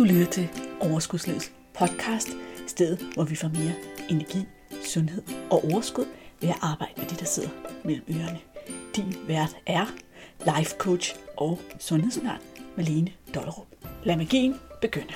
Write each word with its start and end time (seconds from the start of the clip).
Du 0.00 0.04
lytter 0.04 0.30
til 0.30 0.48
Overskudslivets 0.80 1.52
podcast, 1.74 2.28
stedet 2.66 3.14
hvor 3.14 3.24
vi 3.24 3.36
får 3.36 3.48
mere 3.48 3.74
energi, 4.10 4.38
sundhed 4.84 5.22
og 5.50 5.64
overskud 5.64 6.04
ved 6.40 6.48
at 6.48 6.58
arbejde 6.62 6.92
med 6.96 7.06
det, 7.06 7.20
der 7.20 7.24
sidder 7.24 7.48
mellem 7.84 8.04
ørerne. 8.10 8.40
Din 8.96 9.28
vært 9.28 9.56
er 9.66 9.86
life 10.56 10.76
coach 10.78 11.16
og 11.36 11.58
sundhedsundern 11.78 12.40
Malene 12.76 13.12
Dollerup. 13.34 13.66
Lad 14.04 14.16
magien 14.16 14.54
begynde. 14.80 15.14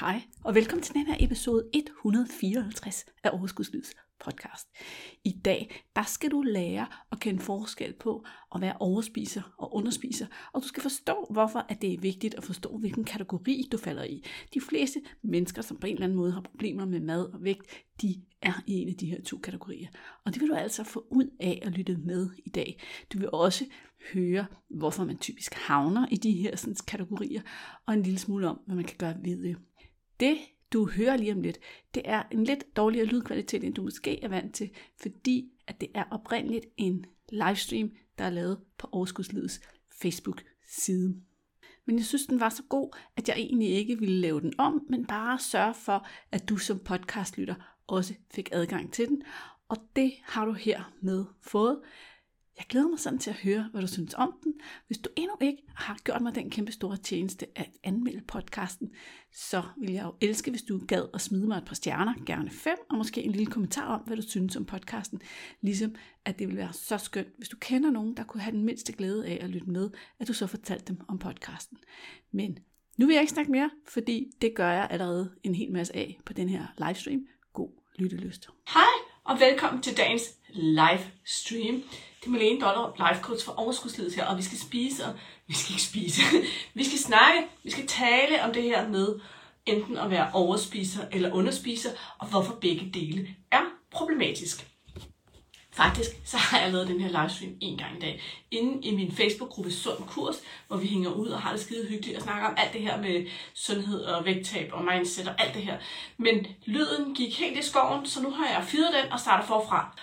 Hej, 0.00 0.22
og 0.44 0.54
velkommen 0.54 0.82
til 0.82 0.94
den 0.94 1.06
her 1.06 1.16
episode 1.20 1.64
154 1.74 3.04
af 3.24 3.30
Overskudslivets 3.32 3.94
podcast. 4.24 4.68
I 5.24 5.40
dag, 5.44 5.84
der 5.96 6.02
skal 6.02 6.30
du 6.30 6.42
lære 6.42 6.86
at 7.12 7.20
kende 7.20 7.40
forskel 7.40 7.92
på 7.92 8.24
at 8.54 8.60
være 8.60 8.76
overspiser 8.80 9.42
og 9.58 9.74
underspiser, 9.74 10.26
og 10.52 10.62
du 10.62 10.68
skal 10.68 10.82
forstå, 10.82 11.26
hvorfor 11.30 11.66
at 11.68 11.82
det 11.82 11.92
er 11.92 12.00
vigtigt 12.00 12.34
at 12.34 12.44
forstå, 12.44 12.78
hvilken 12.78 13.04
kategori 13.04 13.68
du 13.72 13.78
falder 13.78 14.04
i. 14.04 14.24
De 14.54 14.60
fleste 14.60 15.00
mennesker, 15.22 15.62
som 15.62 15.76
på 15.76 15.86
en 15.86 15.92
eller 15.92 16.04
anden 16.04 16.18
måde 16.18 16.32
har 16.32 16.40
problemer 16.40 16.84
med 16.84 17.00
mad 17.00 17.32
og 17.32 17.44
vægt, 17.44 17.84
de 18.02 18.22
er 18.42 18.62
i 18.66 18.72
en 18.72 18.88
af 18.88 18.94
de 18.94 19.06
her 19.06 19.22
to 19.22 19.38
kategorier. 19.38 19.88
Og 20.24 20.34
det 20.34 20.40
vil 20.40 20.48
du 20.48 20.54
altså 20.54 20.84
få 20.84 21.06
ud 21.10 21.30
af 21.40 21.62
at 21.62 21.72
lytte 21.72 21.96
med 21.96 22.30
i 22.44 22.50
dag. 22.50 22.82
Du 23.12 23.18
vil 23.18 23.30
også 23.32 23.64
høre, 24.12 24.46
hvorfor 24.68 25.04
man 25.04 25.18
typisk 25.18 25.54
havner 25.54 26.06
i 26.10 26.16
de 26.16 26.32
her 26.32 26.56
sådan, 26.56 26.76
kategorier, 26.86 27.42
og 27.86 27.94
en 27.94 28.02
lille 28.02 28.18
smule 28.18 28.48
om, 28.48 28.60
hvad 28.66 28.76
man 28.76 28.84
kan 28.84 28.96
gøre 28.98 29.16
ved 29.24 29.42
det. 29.42 29.56
Det 30.20 30.36
du 30.72 30.90
hører 30.90 31.16
lige 31.16 31.32
om 31.32 31.40
lidt, 31.40 31.58
det 31.94 32.02
er 32.04 32.22
en 32.30 32.44
lidt 32.44 32.76
dårligere 32.76 33.06
lydkvalitet, 33.06 33.64
end 33.64 33.74
du 33.74 33.82
måske 33.82 34.24
er 34.24 34.28
vant 34.28 34.54
til, 34.54 34.70
fordi 35.02 35.52
at 35.66 35.80
det 35.80 35.88
er 35.94 36.04
oprindeligt 36.10 36.66
en 36.76 37.04
livestream, 37.28 37.90
der 38.18 38.24
er 38.24 38.30
lavet 38.30 38.58
på 38.78 38.88
Overskudslivets 38.92 39.60
Facebook-side. 40.02 41.16
Men 41.84 41.96
jeg 41.96 42.04
synes, 42.04 42.26
den 42.26 42.40
var 42.40 42.48
så 42.48 42.62
god, 42.68 42.96
at 43.16 43.28
jeg 43.28 43.36
egentlig 43.36 43.68
ikke 43.68 43.98
ville 43.98 44.20
lave 44.20 44.40
den 44.40 44.52
om, 44.58 44.86
men 44.88 45.06
bare 45.06 45.38
sørge 45.38 45.74
for, 45.74 46.06
at 46.32 46.48
du 46.48 46.56
som 46.56 46.78
podcastlytter 46.78 47.54
også 47.86 48.14
fik 48.34 48.48
adgang 48.52 48.92
til 48.92 49.08
den. 49.08 49.22
Og 49.68 49.76
det 49.96 50.12
har 50.22 50.44
du 50.44 50.52
her 50.52 50.92
med 51.00 51.24
fået. 51.42 51.80
Jeg 52.58 52.66
glæder 52.68 52.88
mig 52.88 52.98
sådan 52.98 53.18
til 53.18 53.30
at 53.30 53.36
høre, 53.36 53.68
hvad 53.72 53.80
du 53.80 53.86
synes 53.86 54.14
om 54.14 54.32
den. 54.44 54.54
Hvis 54.86 54.98
du 54.98 55.10
endnu 55.16 55.36
ikke 55.40 55.62
har 55.74 55.98
gjort 56.04 56.22
mig 56.22 56.34
den 56.34 56.50
kæmpe 56.50 56.72
store 56.72 56.96
tjeneste 56.96 57.46
at 57.54 57.70
anmelde 57.84 58.20
podcasten, 58.28 58.90
så 59.32 59.62
vil 59.80 59.92
jeg 59.92 60.04
jo 60.04 60.14
elske, 60.20 60.50
hvis 60.50 60.62
du 60.62 60.80
gad 60.88 61.08
at 61.14 61.20
smide 61.20 61.46
mig 61.46 61.58
et 61.58 61.64
par 61.64 61.74
stjerner, 61.74 62.14
gerne 62.26 62.50
fem, 62.50 62.76
og 62.90 62.96
måske 62.96 63.22
en 63.22 63.32
lille 63.32 63.46
kommentar 63.46 63.86
om, 63.86 64.00
hvad 64.00 64.16
du 64.16 64.22
synes 64.22 64.56
om 64.56 64.64
podcasten. 64.64 65.20
Ligesom 65.60 65.94
at 66.24 66.38
det 66.38 66.48
vil 66.48 66.56
være 66.56 66.72
så 66.72 66.98
skønt, 66.98 67.28
hvis 67.38 67.48
du 67.48 67.56
kender 67.60 67.90
nogen, 67.90 68.16
der 68.16 68.24
kunne 68.24 68.40
have 68.40 68.56
den 68.56 68.64
mindste 68.64 68.92
glæde 68.92 69.26
af 69.26 69.38
at 69.40 69.50
lytte 69.50 69.70
med, 69.70 69.90
at 70.20 70.28
du 70.28 70.32
så 70.32 70.46
fortalte 70.46 70.84
dem 70.84 71.00
om 71.08 71.18
podcasten. 71.18 71.78
Men 72.32 72.58
nu 72.98 73.06
vil 73.06 73.14
jeg 73.14 73.22
ikke 73.22 73.32
snakke 73.32 73.52
mere, 73.52 73.70
fordi 73.88 74.30
det 74.40 74.54
gør 74.54 74.70
jeg 74.70 74.88
allerede 74.90 75.34
en 75.42 75.54
hel 75.54 75.72
masse 75.72 75.96
af 75.96 76.20
på 76.24 76.32
den 76.32 76.48
her 76.48 76.66
livestream. 76.78 77.26
God 77.52 77.70
lyttelyst. 77.98 78.48
Hej 78.74 79.05
og 79.28 79.40
velkommen 79.40 79.82
til 79.82 79.96
dagens 79.96 80.22
livestream. 80.48 81.82
Det 82.20 82.26
er 82.26 82.30
Malene 82.30 82.60
Dollar, 82.60 83.10
life 83.10 83.22
coach 83.22 83.44
for 83.44 83.52
overskudslivet 83.52 84.14
her, 84.14 84.26
og 84.26 84.38
vi 84.38 84.42
skal 84.42 84.58
spise, 84.58 85.04
og 85.04 85.12
vi 85.46 85.54
skal 85.54 85.72
ikke 85.72 85.82
spise. 85.82 86.22
vi 86.74 86.84
skal 86.84 86.98
snakke, 86.98 87.46
vi 87.62 87.70
skal 87.70 87.86
tale 87.86 88.42
om 88.44 88.52
det 88.52 88.62
her 88.62 88.88
med 88.88 89.20
enten 89.66 89.98
at 89.98 90.10
være 90.10 90.30
overspiser 90.32 91.04
eller 91.12 91.32
underspiser, 91.32 91.90
og 92.18 92.26
hvorfor 92.26 92.54
begge 92.60 92.90
dele 92.94 93.28
er 93.50 93.62
problematisk. 93.90 94.66
Faktisk 95.76 96.10
så 96.24 96.36
har 96.36 96.58
jeg 96.58 96.72
lavet 96.72 96.88
den 96.88 97.00
her 97.00 97.20
livestream 97.20 97.52
en 97.60 97.78
gang 97.78 97.96
i 97.96 98.00
dag, 98.00 98.22
inde 98.50 98.86
i 98.86 98.96
min 98.96 99.12
Facebook-gruppe 99.12 99.72
Sund 99.72 99.98
Kurs, 100.06 100.36
hvor 100.68 100.76
vi 100.76 100.86
hænger 100.86 101.10
ud 101.10 101.28
og 101.28 101.40
har 101.40 101.52
det 101.52 101.60
skide 101.60 101.88
hyggeligt 101.88 102.16
og 102.16 102.22
snakker 102.22 102.48
om 102.48 102.54
alt 102.56 102.72
det 102.72 102.80
her 102.80 103.00
med 103.00 103.26
sundhed 103.54 104.00
og 104.00 104.24
vægttab 104.24 104.70
og 104.72 104.84
mindset 104.84 105.28
og 105.28 105.34
alt 105.38 105.54
det 105.54 105.62
her. 105.62 105.78
Men 106.16 106.46
lyden 106.66 107.14
gik 107.14 107.38
helt 107.38 107.58
i 107.58 107.62
skoven, 107.62 108.06
så 108.06 108.22
nu 108.22 108.30
har 108.30 108.46
jeg 108.46 108.64
fyret 108.64 108.94
den 109.02 109.12
og 109.12 109.20
starter 109.20 109.46
forfra. 109.46 109.98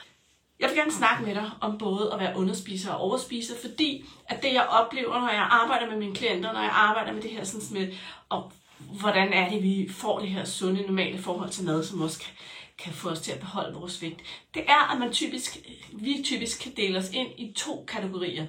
Jeg 0.60 0.70
vil 0.70 0.78
gerne 0.78 0.92
snakke 0.92 1.24
med 1.24 1.36
dig 1.36 1.50
om 1.62 1.78
både 1.78 2.14
at 2.14 2.20
være 2.20 2.38
underspiser 2.38 2.92
og 2.92 3.02
overspiser, 3.02 3.56
fordi 3.62 4.06
at 4.26 4.44
det 4.44 4.54
jeg 4.54 4.68
oplever, 4.68 5.20
når 5.20 5.30
jeg 5.30 5.48
arbejder 5.52 5.90
med 5.90 5.98
mine 5.98 6.16
klienter, 6.16 6.54
når 6.54 6.62
jeg 6.62 6.74
arbejder 6.74 7.14
med 7.14 7.22
det 7.22 7.32
her 7.32 7.44
sådan 7.44 7.68
med, 7.72 7.94
og 8.30 8.52
hvordan 9.00 9.34
er 9.34 9.50
det, 9.50 9.64
vi 9.64 9.90
får 9.92 10.20
det 10.20 10.30
her 10.30 10.46
sunde, 10.46 10.82
normale 10.82 11.22
forhold 11.22 11.50
til 11.50 11.66
mad, 11.66 11.84
som 11.84 12.02
også 12.02 12.20
kan, 12.20 12.34
kan 12.78 12.94
få 12.94 13.10
os 13.10 13.22
til 13.22 13.32
at 13.32 13.40
beholde 13.40 13.74
vores 13.74 14.02
vægt, 14.02 14.22
det 14.54 14.64
er, 14.68 14.92
at 14.92 15.00
man 15.00 15.14
typisk, 15.14 15.58
vi 15.94 16.22
typisk 16.26 16.62
kan 16.62 16.74
dele 16.76 16.98
os 17.00 17.12
ind 17.14 17.40
i 17.40 17.54
to 17.56 17.86
kategorier. 17.88 18.48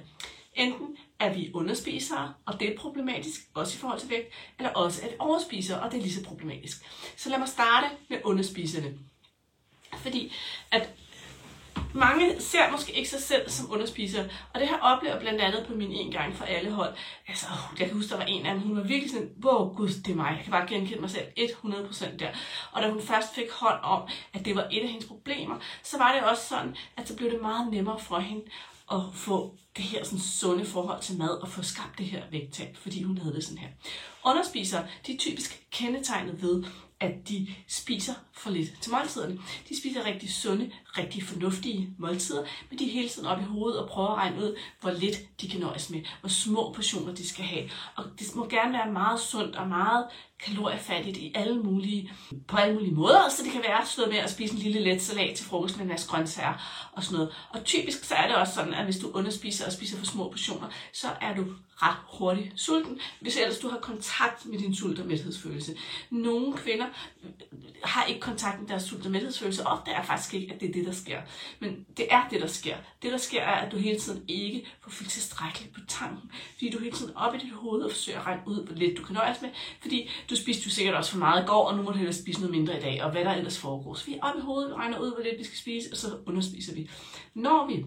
Enten 0.53 0.97
er 1.19 1.33
vi 1.33 1.51
underspisere, 1.53 2.33
og 2.45 2.59
det 2.59 2.73
er 2.73 2.77
problematisk, 2.77 3.41
også 3.53 3.77
i 3.77 3.79
forhold 3.79 3.99
til 3.99 4.09
vægt, 4.09 4.33
eller 4.57 4.71
også 4.71 5.01
er 5.03 5.07
det 5.07 5.15
overspisere, 5.19 5.79
og 5.79 5.91
det 5.91 5.97
er 5.97 6.01
lige 6.01 6.13
så 6.13 6.23
problematisk. 6.23 6.77
Så 7.17 7.29
lad 7.29 7.39
mig 7.39 7.47
starte 7.47 7.87
med 8.09 8.17
underspiserne. 8.23 8.97
Fordi 9.97 10.33
at 10.71 10.89
mange 11.95 12.41
ser 12.41 12.71
måske 12.71 12.93
ikke 12.93 13.09
sig 13.09 13.21
selv 13.21 13.49
som 13.49 13.71
underspiser, 13.71 14.23
og 14.53 14.59
det 14.59 14.67
har 14.67 14.75
jeg 14.75 14.83
oplevet 14.83 15.19
blandt 15.19 15.41
andet 15.41 15.65
på 15.67 15.73
min 15.73 15.91
en 15.91 16.11
gang 16.11 16.35
for 16.35 16.45
alle 16.45 16.71
hold. 16.71 16.93
Altså, 17.27 17.45
uh, 17.45 17.79
jeg 17.79 17.87
kan 17.87 17.97
huske, 17.97 18.09
der 18.09 18.17
var 18.17 18.25
en 18.25 18.45
af 18.45 18.53
dem, 18.53 18.63
hun 18.63 18.77
var 18.77 18.83
virkelig 18.83 19.11
sådan, 19.11 19.29
wow, 19.45 19.75
gud, 19.75 19.87
det 19.87 20.11
er 20.11 20.15
mig. 20.15 20.33
Jeg 20.35 20.43
kan 20.43 20.51
bare 20.51 20.67
genkende 20.67 21.01
mig 21.01 21.09
selv 21.09 21.25
100% 21.37 22.17
der. 22.17 22.29
Og 22.71 22.81
da 22.81 22.89
hun 22.89 23.01
først 23.01 23.35
fik 23.35 23.51
hånd 23.51 23.79
om, 23.83 24.01
at 24.33 24.45
det 24.45 24.55
var 24.55 24.67
et 24.71 24.81
af 24.81 24.87
hendes 24.87 25.07
problemer, 25.07 25.55
så 25.83 25.97
var 25.97 26.13
det 26.13 26.23
også 26.23 26.47
sådan, 26.47 26.75
at 26.97 27.07
så 27.07 27.15
blev 27.15 27.31
det 27.31 27.41
meget 27.41 27.71
nemmere 27.71 27.99
for 27.99 28.19
hende 28.19 28.45
at 28.91 29.01
få 29.13 29.57
det 29.77 29.85
her 29.85 30.03
sådan 30.03 30.19
sunde 30.19 30.65
forhold 30.65 31.01
til 31.01 31.17
mad 31.17 31.41
og 31.41 31.49
få 31.49 31.61
skabt 31.61 31.97
det 31.97 32.05
her 32.05 32.23
vægttab, 32.31 32.77
fordi 32.77 33.03
hun 33.03 33.17
havde 33.17 33.35
det 33.35 33.43
sådan 33.43 33.57
her. 33.57 33.69
Underspisere, 34.25 34.87
de 35.07 35.13
er 35.13 35.17
typisk 35.17 35.65
kendetegnet 35.71 36.41
ved, 36.41 36.63
at 36.99 37.29
de 37.29 37.47
spiser 37.67 38.13
for 38.33 38.49
lidt 38.49 38.81
til 38.81 38.91
måltiderne. 38.91 39.39
De 39.69 39.77
spiser 39.77 40.05
rigtig 40.05 40.33
sunde, 40.33 40.71
rigtig 40.97 41.23
fornuftige 41.23 41.89
måltider, 41.99 42.45
men 42.69 42.79
de 42.79 42.85
er 42.87 42.91
hele 42.91 43.09
tiden 43.09 43.27
op 43.27 43.39
i 43.39 43.43
hovedet 43.43 43.79
og 43.79 43.89
prøver 43.89 44.09
at 44.09 44.17
regne 44.17 44.37
ud, 44.37 44.57
hvor 44.81 44.91
lidt 44.91 45.41
de 45.41 45.49
kan 45.49 45.59
nøjes 45.59 45.89
med, 45.89 46.01
hvor 46.19 46.29
små 46.29 46.71
portioner 46.75 47.13
de 47.13 47.27
skal 47.27 47.45
have. 47.45 47.69
Og 47.95 48.05
det 48.19 48.35
må 48.35 48.47
gerne 48.47 48.73
være 48.73 48.91
meget 48.91 49.19
sundt 49.19 49.55
og 49.55 49.67
meget 49.67 50.05
kaloriefattigt 50.43 51.17
i 51.17 51.31
alle 51.35 51.63
mulige, 51.63 52.11
på 52.47 52.57
alle 52.57 52.73
mulige 52.73 52.93
måder, 52.93 53.29
så 53.29 53.43
det 53.43 53.51
kan 53.51 53.63
være 53.63 53.85
sådan 53.85 54.09
med 54.09 54.17
at 54.17 54.31
spise 54.31 54.53
en 54.53 54.59
lille 54.59 54.79
let 54.79 55.01
salat 55.01 55.35
til 55.37 55.45
frokost 55.45 55.77
med 55.77 55.85
en 55.85 55.89
masse 55.89 56.07
grøntsager 56.07 56.89
og 56.91 57.03
sådan 57.03 57.15
noget. 57.15 57.33
Og 57.49 57.63
typisk 57.63 58.03
så 58.03 58.15
er 58.15 58.27
det 58.27 58.35
også 58.35 58.53
sådan, 58.53 58.73
at 58.73 58.83
hvis 58.83 58.99
du 58.99 59.11
underspiser 59.11 59.65
og 59.65 59.71
spiser 59.71 59.97
for 59.97 60.05
små 60.05 60.29
portioner, 60.29 60.67
så 60.93 61.07
er 61.21 61.35
du 61.35 61.45
ret 61.75 61.97
hurtigt 62.19 62.51
sulten, 62.55 62.99
hvis 63.21 63.37
ellers 63.37 63.59
du 63.59 63.69
har 63.69 63.77
kontakt 63.77 64.45
med 64.45 64.59
din 64.59 64.75
sult- 64.75 64.99
og 64.99 65.05
mæthedsfølelse. 65.05 65.75
Nogle 66.09 66.57
kvinder 66.57 66.85
har 67.83 68.05
ikke 68.05 68.19
kontakt 68.19 68.59
med 68.59 68.67
deres 68.67 68.83
sult- 68.83 69.05
og 69.05 69.11
mæthedsfølelse, 69.11 69.67
og 69.67 69.79
det 69.85 69.95
er 69.95 70.03
faktisk 70.03 70.33
ikke, 70.33 70.53
at 70.53 70.61
det 70.61 70.69
er 70.69 70.73
det, 70.73 70.85
der 70.85 70.91
sker. 70.91 71.21
Men 71.59 71.85
det 71.97 72.07
er 72.09 72.27
det, 72.29 72.41
der 72.41 72.47
sker. 72.47 72.77
Det, 73.01 73.11
der 73.11 73.17
sker, 73.17 73.41
er, 73.41 73.55
at 73.55 73.71
du 73.71 73.77
hele 73.77 73.99
tiden 73.99 74.23
ikke 74.27 74.67
får 74.81 74.91
fyldt 74.91 75.11
tilstrækkeligt 75.11 75.73
på 75.73 75.79
tanken, 75.87 76.31
fordi 76.53 76.69
du 76.69 76.79
hele 76.79 76.95
tiden 76.95 77.15
op 77.15 77.35
i 77.35 77.37
dit 77.37 77.53
hoved 77.53 77.81
og 77.81 77.91
forsøger 77.91 78.19
at 78.19 78.25
regne 78.25 78.41
ud, 78.45 78.65
hvor 78.65 78.75
lidt 78.75 78.97
du 78.97 79.03
kan 79.03 79.13
nøjes 79.13 79.41
med, 79.41 79.49
fordi 79.81 80.09
du 80.29 80.35
spiste 80.35 80.65
jo 80.65 80.71
sikkert 80.71 80.95
også 80.95 81.11
for 81.11 81.17
meget 81.17 81.43
i 81.43 81.47
går, 81.47 81.65
og 81.65 81.77
nu 81.77 81.83
må 81.83 81.91
du 81.91 81.97
hellere 81.97 82.15
spise 82.15 82.39
noget 82.39 82.55
mindre 82.55 82.77
i 82.77 82.81
dag, 82.81 83.03
og 83.03 83.11
hvad 83.11 83.25
der 83.25 83.33
ellers 83.33 83.57
foregår. 83.57 83.93
Så 83.93 84.05
vi 84.05 84.13
er 84.13 84.19
op 84.21 84.37
i 84.37 84.41
hovedet, 84.41 84.75
regner 84.75 84.99
ud, 84.99 85.13
hvor 85.13 85.23
lidt 85.23 85.39
vi 85.39 85.43
skal 85.43 85.57
spise, 85.57 85.89
og 85.91 85.97
så 85.97 86.17
underspiser 86.25 86.73
vi. 86.73 86.89
Når 87.33 87.67
vi 87.67 87.85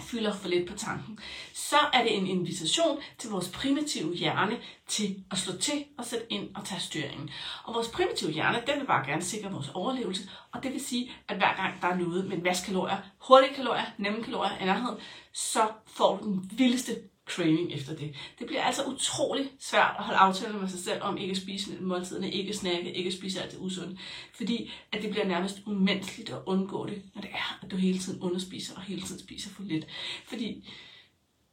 fylder 0.00 0.34
for 0.34 0.48
lidt 0.48 0.68
på 0.68 0.76
tanken, 0.76 1.18
så 1.54 1.76
er 1.92 2.02
det 2.02 2.16
en 2.16 2.26
invitation 2.26 2.98
til 3.18 3.30
vores 3.30 3.48
primitive 3.48 4.14
hjerne 4.14 4.58
til 4.88 5.24
at 5.30 5.38
slå 5.38 5.56
til 5.56 5.84
og 5.98 6.04
sætte 6.04 6.26
ind 6.32 6.54
og 6.54 6.64
tage 6.64 6.80
styringen. 6.80 7.30
Og 7.64 7.74
vores 7.74 7.88
primitive 7.88 8.30
hjerne, 8.30 8.62
den 8.66 8.80
vil 8.80 8.86
bare 8.86 9.06
gerne 9.06 9.22
sikre 9.22 9.52
vores 9.52 9.68
overlevelse, 9.74 10.28
og 10.52 10.62
det 10.62 10.72
vil 10.72 10.84
sige, 10.84 11.12
at 11.28 11.36
hver 11.36 11.56
gang 11.56 11.82
der 11.82 11.88
er 11.88 11.96
noget 11.96 12.28
med 12.28 12.36
en 12.36 12.42
masse 12.42 12.66
kalorier, 12.66 12.96
hurtige 13.18 13.54
kalorier, 13.54 13.84
nemme 13.98 14.22
kalorier 14.22 14.58
i 14.58 14.64
nærheden, 14.64 14.98
så 15.32 15.60
får 15.86 16.16
du 16.16 16.24
den 16.24 16.50
vildeste 16.52 16.96
craving 17.30 17.72
efter 17.72 17.96
det. 17.96 18.14
Det 18.38 18.46
bliver 18.46 18.62
altså 18.62 18.84
utrolig 18.84 19.50
svært 19.60 19.94
at 19.98 20.04
holde 20.04 20.18
aftaler 20.18 20.58
med 20.58 20.68
sig 20.68 20.80
selv 20.80 21.02
om 21.02 21.16
ikke 21.16 21.30
at 21.30 21.36
spise 21.36 21.76
måltiderne, 21.80 22.30
ikke 22.30 22.54
snakke, 22.54 22.92
ikke 22.92 23.08
at 23.08 23.14
spise 23.14 23.42
alt 23.42 23.52
det 23.52 23.58
usunde. 23.60 23.98
Fordi 24.34 24.72
at 24.92 25.02
det 25.02 25.10
bliver 25.10 25.26
nærmest 25.26 25.62
umenneskeligt 25.66 26.30
at 26.30 26.38
undgå 26.46 26.86
det, 26.86 27.02
når 27.14 27.22
det 27.22 27.30
er, 27.32 27.58
at 27.62 27.70
du 27.70 27.76
hele 27.76 27.98
tiden 27.98 28.22
underspiser 28.22 28.76
og 28.76 28.82
hele 28.82 29.02
tiden 29.02 29.20
spiser 29.20 29.50
for 29.50 29.62
lidt. 29.62 29.86
Fordi 30.28 30.68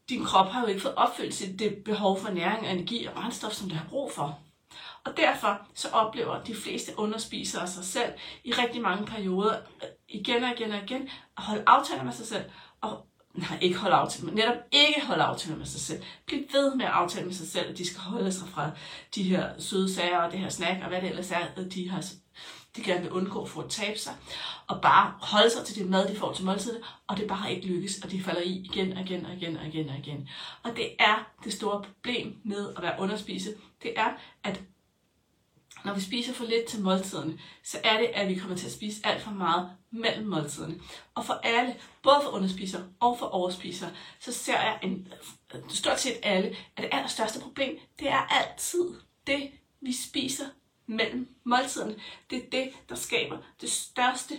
din 0.10 0.26
krop 0.26 0.48
har 0.48 0.62
jo 0.62 0.68
ikke 0.68 0.82
fået 0.82 0.96
opfyldt 0.96 1.34
sit 1.34 1.60
det 1.60 1.76
behov 1.86 2.20
for 2.20 2.32
næring 2.32 2.68
og 2.68 2.74
energi 2.74 3.06
og 3.06 3.14
brændstof, 3.14 3.52
som 3.52 3.70
det 3.70 3.78
har 3.78 3.90
brug 3.90 4.12
for. 4.12 4.40
Og 5.06 5.18
derfor 5.18 5.68
så 5.74 5.90
oplever 5.90 6.44
de 6.44 6.56
fleste 6.56 6.92
underspisere 6.98 7.68
sig 7.68 7.84
selv 7.84 8.14
i 8.44 8.52
rigtig 8.52 8.82
mange 8.82 9.06
perioder 9.06 9.58
igen 10.10 10.44
og 10.44 10.52
igen 10.52 10.72
og 10.72 10.84
igen 10.84 11.10
at 11.38 11.44
holde 11.44 11.64
aftaler 11.68 12.04
med 12.04 12.14
sig 12.14 12.26
selv 12.26 12.44
og 12.82 13.07
nej, 13.38 13.58
ikke 13.62 13.78
holde 13.78 13.96
aftale 13.96 14.26
med, 14.26 14.34
netop 14.34 14.56
ikke 14.72 15.06
holde 15.06 15.24
aftale 15.24 15.56
med 15.56 15.66
sig 15.66 15.82
selv. 15.82 16.04
Bliv 16.26 16.44
ved 16.52 16.76
med 16.76 16.86
at 16.86 16.92
aftale 16.92 17.26
med 17.26 17.34
sig 17.34 17.48
selv, 17.48 17.70
at 17.70 17.78
de 17.78 17.88
skal 17.88 18.00
holde 18.00 18.32
sig 18.32 18.48
fra 18.48 18.70
de 19.16 19.24
her 19.24 19.50
søde 19.60 19.94
sager 19.94 20.18
og 20.18 20.32
det 20.32 20.40
her 20.40 20.50
snack 20.50 20.82
og 20.82 20.88
hvad 20.88 21.02
det 21.02 21.10
ellers 21.10 21.32
er, 21.32 21.64
de 21.74 21.90
har 21.90 22.02
de 22.78 22.84
gerne 22.84 23.02
vil 23.02 23.12
undgå 23.12 23.46
for 23.46 23.62
at 23.62 23.70
tabe 23.70 24.00
sig, 24.00 24.14
og 24.68 24.82
bare 24.82 25.14
holde 25.22 25.50
sig 25.50 25.66
til 25.66 25.76
det 25.76 25.90
mad, 25.90 26.08
de 26.08 26.16
får 26.16 26.34
til 26.34 26.46
måltidet, 26.46 26.82
og 27.08 27.18
det 27.18 27.28
bare 27.28 27.54
ikke 27.54 27.68
lykkes, 27.68 28.00
og 28.04 28.12
de 28.12 28.24
falder 28.24 28.42
i 28.42 28.50
igen 28.50 28.94
og 28.94 29.02
igen 29.02 29.26
og 29.26 29.34
igen 29.34 29.58
og 29.58 29.68
igen 29.68 29.90
og 29.90 29.98
igen. 29.98 30.30
Og 30.64 30.72
det 30.76 30.90
er 31.00 31.28
det 31.44 31.54
store 31.54 31.84
problem 31.84 32.38
med 32.44 32.74
at 32.78 32.84
være 32.84 32.96
underspise, 33.00 33.50
det 33.84 33.94
er, 33.96 34.10
at 34.44 34.62
når 35.86 35.94
vi 35.94 36.02
spiser 36.02 36.34
for 36.34 36.46
lidt 36.46 36.66
til 36.66 36.82
måltiderne, 36.82 37.40
så 37.64 37.78
er 37.84 37.98
det, 37.98 38.06
at 38.06 38.28
vi 38.28 38.36
kommer 38.36 38.58
til 38.58 38.66
at 38.66 38.72
spise 38.72 39.06
alt 39.06 39.22
for 39.22 39.32
meget 39.32 39.70
mellem 39.92 40.28
måltiderne. 40.28 40.80
Og 41.16 41.26
for 41.26 41.34
alle, 41.34 41.76
både 42.04 42.20
for 42.24 42.30
underspiser 42.30 42.84
og 43.00 43.20
for 43.20 43.26
overspiser, 43.26 43.88
så 44.20 44.32
ser 44.34 44.62
jeg 44.62 44.80
en, 44.84 45.08
stort 45.70 46.00
set 46.00 46.20
alle, 46.24 46.56
at 46.76 46.84
det 46.84 46.90
allerstørste 46.92 47.40
problem, 47.40 47.80
det 48.00 48.10
er 48.10 48.28
altid 48.42 48.94
det, 49.28 49.52
vi 49.82 49.94
spiser 49.94 50.46
mellem 50.86 51.36
måltiderne. 51.44 51.96
Det 52.30 52.38
er 52.38 52.50
det, 52.52 52.72
der 52.90 52.96
skaber 52.96 53.38
det 53.62 53.72
største 53.72 54.34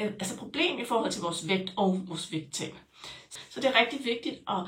øh, 0.00 0.06
altså 0.06 0.36
problem 0.36 0.78
i 0.78 0.84
forhold 0.84 1.12
til 1.12 1.22
vores 1.22 1.48
vægt 1.48 1.72
og 1.76 2.08
vores 2.08 2.32
vægttab. 2.32 2.74
Så 3.50 3.60
det 3.60 3.64
er 3.64 3.80
rigtig 3.80 4.04
vigtigt 4.04 4.36
at 4.48 4.62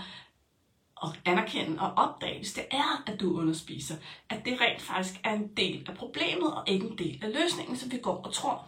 at 1.04 1.20
anerkende 1.24 1.80
og 1.80 1.92
opdage, 1.96 2.38
hvis 2.38 2.52
det 2.52 2.64
er, 2.70 3.02
at 3.06 3.20
du 3.20 3.38
underspiser, 3.38 3.94
at 4.28 4.44
det 4.44 4.60
rent 4.60 4.82
faktisk 4.82 5.20
er 5.24 5.32
en 5.32 5.48
del 5.56 5.86
af 5.88 5.94
problemet 5.94 6.54
og 6.54 6.64
ikke 6.66 6.86
en 6.86 6.98
del 6.98 7.18
af 7.22 7.32
løsningen, 7.32 7.76
som 7.76 7.92
vi 7.92 7.98
går 7.98 8.22
og 8.24 8.32
tror. 8.32 8.66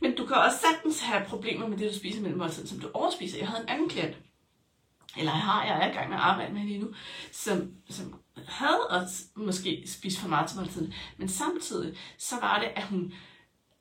Men 0.00 0.14
du 0.14 0.26
kan 0.26 0.36
også 0.36 0.58
sagtens 0.58 1.02
have 1.02 1.24
problemer 1.24 1.68
med 1.68 1.78
det, 1.78 1.92
du 1.92 1.98
spiser 1.98 2.22
mellem 2.22 2.38
måltiden, 2.38 2.68
som 2.68 2.80
du 2.80 2.90
overspiser. 2.94 3.38
Jeg 3.38 3.48
havde 3.48 3.62
en 3.62 3.68
anden 3.68 3.88
klient, 3.88 4.16
eller 5.16 5.32
jeg 5.32 5.40
har, 5.40 5.64
jeg 5.64 5.86
er 5.86 5.90
i 5.90 5.94
gang 5.94 6.08
med 6.08 6.16
at 6.16 6.22
arbejde 6.22 6.54
med 6.54 6.62
lige 6.62 6.78
nu, 6.78 6.88
som, 7.32 7.72
som 7.88 8.14
havde 8.48 8.86
også 8.90 9.22
måske 9.34 9.82
spist 9.86 10.18
for 10.18 10.28
meget 10.28 10.48
til 10.48 10.58
måltiden, 10.58 10.94
men 11.16 11.28
samtidig 11.28 11.96
så 12.18 12.36
var 12.40 12.58
det, 12.58 12.68
at 12.76 12.84
hun 12.84 13.12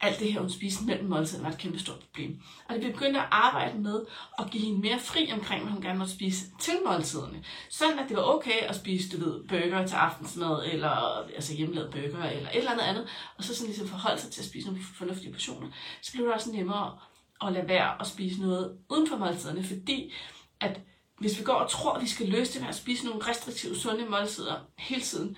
alt 0.01 0.19
det 0.19 0.34
her, 0.34 0.40
hun 0.40 0.50
spiste 0.50 0.86
mellem 0.86 1.10
måltiden, 1.10 1.44
var 1.44 1.50
et 1.50 1.57
kæmpe 1.57 1.80
stort 1.80 2.00
problem. 2.00 2.42
Og 2.69 2.75
det 2.75 2.94
begyndte 2.94 3.19
at 3.19 3.28
arbejde 3.31 3.80
med 3.80 4.06
at 4.40 4.51
give 4.51 4.63
hende 4.63 4.80
mere 4.80 5.00
fri 5.00 5.31
omkring, 5.34 5.63
hvad 5.63 5.74
hun 5.74 5.81
gerne 5.81 6.00
måtte 6.00 6.13
spise 6.13 6.46
til 6.60 6.74
måltiderne. 6.86 7.44
Sådan 7.69 8.00
at 8.00 8.10
det 8.10 8.18
var 8.18 8.24
okay 8.24 8.62
at 8.62 8.75
spise, 8.75 9.18
du 9.18 9.25
ved, 9.25 9.48
burger 9.48 9.88
til 9.88 9.96
aftensmad, 9.96 10.66
eller 10.74 10.90
altså 11.36 11.54
hjemmelavet 11.56 11.92
burger, 11.92 12.30
eller 12.30 12.50
et 12.50 12.57
eller 12.57 12.72
andet 12.72 12.84
andet, 12.84 13.07
og 13.38 13.44
så 13.44 13.56
sådan 13.56 13.68
ligesom 13.68 13.88
forholde 13.88 14.22
sig 14.22 14.31
til 14.31 14.42
at 14.42 14.48
spise 14.48 14.68
nogle 14.68 14.81
fornuftige 14.98 15.31
portioner. 15.31 15.68
Så 16.02 16.12
blev 16.12 16.25
det 16.25 16.34
også 16.34 16.52
nemmere 16.52 17.00
at 17.42 17.54
lade 17.54 17.68
være 17.68 18.02
at 18.02 18.07
spise 18.07 18.42
noget 18.42 18.78
uden 18.90 19.07
for 19.07 19.18
måltiderne, 19.18 19.63
fordi 19.63 20.13
at 20.60 20.80
hvis 21.19 21.40
vi 21.40 21.44
går 21.44 21.54
og 21.54 21.69
tror, 21.69 21.94
at 21.94 22.02
vi 22.02 22.07
skal 22.07 22.28
løse 22.28 22.54
det 22.54 22.62
med 22.62 22.69
at 22.69 22.75
spise 22.75 23.06
nogle 23.06 23.28
restriktive, 23.28 23.75
sunde 23.75 24.06
måltider 24.06 24.56
hele 24.78 25.02
tiden, 25.02 25.38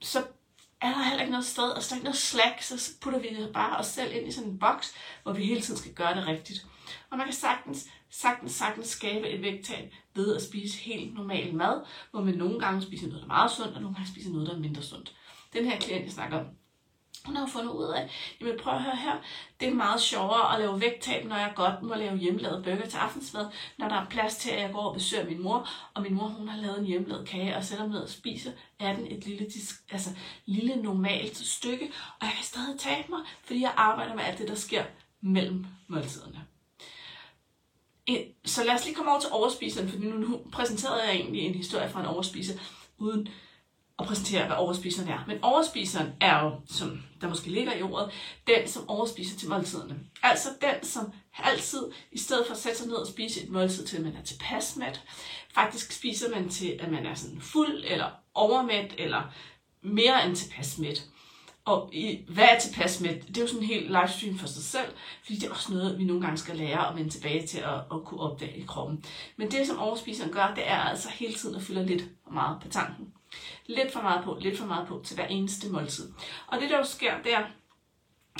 så 0.00 0.24
er 0.80 0.88
der 0.88 1.02
heller 1.02 1.20
ikke 1.20 1.32
noget 1.32 1.46
sted, 1.46 1.74
altså, 1.74 1.76
og 1.76 1.82
så 1.82 1.94
er 1.94 1.96
der 1.96 1.96
ikke 1.96 2.04
noget 2.04 2.16
slack, 2.16 2.62
så 2.62 2.92
putter 3.00 3.18
vi 3.18 3.28
det 3.28 3.52
bare 3.52 3.76
os 3.76 3.86
selv 3.86 4.16
ind 4.16 4.28
i 4.28 4.32
sådan 4.32 4.50
en 4.50 4.58
boks, 4.58 4.94
hvor 5.22 5.32
vi 5.32 5.44
hele 5.44 5.60
tiden 5.60 5.78
skal 5.78 5.94
gøre 5.94 6.14
det 6.14 6.26
rigtigt. 6.26 6.66
Og 7.10 7.18
man 7.18 7.26
kan 7.26 7.34
sagtens, 7.34 7.88
sagtens, 8.10 8.52
sagtens 8.52 8.86
skabe 8.86 9.28
et 9.28 9.42
vægttab 9.42 9.92
ved 10.14 10.36
at 10.36 10.42
spise 10.42 10.78
helt 10.78 11.14
normal 11.14 11.54
mad, 11.54 11.84
hvor 12.10 12.20
man 12.20 12.34
nogle 12.34 12.60
gange 12.60 12.82
spiser 12.82 13.06
noget, 13.06 13.20
der 13.20 13.28
er 13.28 13.34
meget 13.34 13.50
sundt, 13.50 13.74
og 13.74 13.80
nogle 13.82 13.94
gange 13.96 14.10
spiser 14.10 14.30
noget, 14.30 14.48
der 14.48 14.54
er 14.54 14.58
mindre 14.58 14.82
sundt. 14.82 15.16
Den 15.52 15.64
her 15.64 15.78
klient, 15.78 16.04
jeg 16.04 16.12
snakker 16.12 16.38
om, 16.38 16.46
hun 17.26 17.36
har 17.36 17.46
fundet 17.46 17.72
ud 17.72 17.84
af, 17.84 18.10
jamen 18.40 18.58
prøv 18.58 18.72
at 18.72 18.82
høre 18.82 18.96
her, 18.96 19.16
det 19.60 19.68
er 19.68 19.74
meget 19.74 20.00
sjovere 20.00 20.54
at 20.54 20.60
lave 20.60 20.80
vægttab, 20.80 21.24
når 21.24 21.36
jeg 21.36 21.52
godt 21.56 21.82
må 21.82 21.94
lave 21.94 22.16
hjemmelavet 22.16 22.64
burger 22.64 22.86
til 22.86 22.96
aftensmad, 22.96 23.46
når 23.78 23.88
der 23.88 23.96
er 23.96 24.06
plads 24.06 24.36
til, 24.36 24.50
at 24.50 24.60
jeg 24.60 24.72
går 24.72 24.82
og 24.82 24.94
besøger 24.94 25.26
min 25.26 25.42
mor, 25.42 25.68
og 25.94 26.02
min 26.02 26.14
mor 26.14 26.28
hun 26.28 26.48
har 26.48 26.60
lavet 26.60 26.78
en 26.78 26.84
hjemmelavet 26.84 27.28
kage 27.28 27.56
og 27.56 27.64
sætter 27.64 27.86
ned 27.86 27.98
og 27.98 28.08
spiser 28.08 28.50
er 28.78 28.96
den 28.96 29.06
et 29.06 29.26
lille, 29.26 29.46
altså, 29.90 30.10
lille 30.46 30.76
normalt 30.76 31.36
stykke, 31.36 31.92
og 32.20 32.26
jeg 32.26 32.32
kan 32.36 32.44
stadig 32.44 32.78
tabe 32.78 33.08
mig, 33.08 33.20
fordi 33.44 33.60
jeg 33.60 33.74
arbejder 33.76 34.14
med 34.14 34.24
alt 34.24 34.38
det, 34.38 34.48
der 34.48 34.54
sker 34.54 34.84
mellem 35.20 35.66
måltiderne. 35.88 36.46
Øh, 38.10 38.16
så 38.44 38.64
lad 38.64 38.74
os 38.74 38.84
lige 38.84 38.94
komme 38.94 39.10
over 39.10 39.20
til 39.20 39.30
overspiseren, 39.32 39.88
for 39.88 39.98
nu 39.98 40.40
præsenterede 40.52 41.02
jeg 41.02 41.14
egentlig 41.14 41.42
en 41.42 41.54
historie 41.54 41.90
fra 41.90 42.00
en 42.00 42.06
overspiser, 42.06 42.58
uden 42.98 43.28
at 43.98 44.06
præsentere, 44.06 44.46
hvad 44.46 44.56
overspiseren 44.56 45.08
er. 45.08 45.24
Men 45.26 45.38
overspiseren 45.42 46.12
er 46.20 46.44
jo, 46.44 46.52
som 46.66 47.02
der 47.20 47.28
måske 47.28 47.50
ligger 47.50 47.74
i 47.74 47.82
ordet, 47.82 48.10
den, 48.46 48.68
som 48.68 48.88
overspiser 48.88 49.38
til 49.38 49.48
måltiderne. 49.48 50.00
Altså 50.22 50.48
den, 50.60 50.84
som 50.84 51.12
altid, 51.38 51.82
i 52.12 52.18
stedet 52.18 52.46
for 52.46 52.54
at 52.54 52.60
sætte 52.60 52.78
sig 52.78 52.86
ned 52.86 52.96
og 52.96 53.06
spise 53.06 53.42
et 53.42 53.48
måltid 53.48 53.86
til, 53.86 53.96
at 53.96 54.02
man 54.02 54.16
er 54.16 54.22
tilpas 54.22 54.76
mæt, 54.76 55.02
faktisk 55.54 55.92
spiser 55.92 56.30
man 56.30 56.48
til, 56.48 56.78
at 56.80 56.90
man 56.90 57.06
er 57.06 57.14
sådan 57.14 57.40
fuld, 57.40 57.84
eller 57.86 58.10
overmæt, 58.34 58.94
eller 58.98 59.22
mere 59.82 60.26
end 60.26 60.36
tilpas 60.36 60.78
mæt. 60.78 61.04
Og 61.64 61.90
i, 61.94 62.24
hvad 62.28 62.44
er 62.44 62.58
tilpas 62.58 63.00
med? 63.00 63.20
Det 63.20 63.36
er 63.36 63.40
jo 63.40 63.46
sådan 63.46 63.62
en 63.62 63.68
helt 63.68 63.86
livestream 63.86 64.38
for 64.38 64.46
sig 64.46 64.62
selv, 64.62 64.92
fordi 65.22 65.38
det 65.38 65.46
er 65.46 65.50
også 65.50 65.72
noget, 65.72 65.98
vi 65.98 66.04
nogle 66.04 66.22
gange 66.22 66.38
skal 66.38 66.56
lære 66.56 66.88
at 66.88 66.96
vende 66.96 67.10
tilbage 67.10 67.46
til 67.46 67.58
at, 67.58 67.74
at 67.74 68.04
kunne 68.04 68.20
opdage 68.20 68.56
i 68.56 68.64
kroppen. 68.66 69.04
Men 69.36 69.50
det, 69.50 69.66
som 69.66 69.78
overspiseren 69.78 70.32
gør, 70.32 70.52
det 70.54 70.68
er 70.68 70.78
altså 70.78 71.08
hele 71.08 71.34
tiden 71.34 71.56
at 71.56 71.62
fylde 71.62 71.86
lidt 71.86 72.04
for 72.24 72.30
meget 72.30 72.60
på 72.62 72.68
tanken. 72.68 73.12
Lidt 73.68 73.92
for 73.92 74.02
meget 74.02 74.24
på, 74.24 74.38
lidt 74.40 74.58
for 74.58 74.66
meget 74.66 74.88
på 74.88 75.00
til 75.04 75.14
hver 75.14 75.26
eneste 75.26 75.70
måltid. 75.70 76.12
Og 76.46 76.60
det 76.60 76.70
der 76.70 76.78
jo 76.78 76.84
sker, 76.84 77.22
det 77.22 77.34
er, 77.34 77.44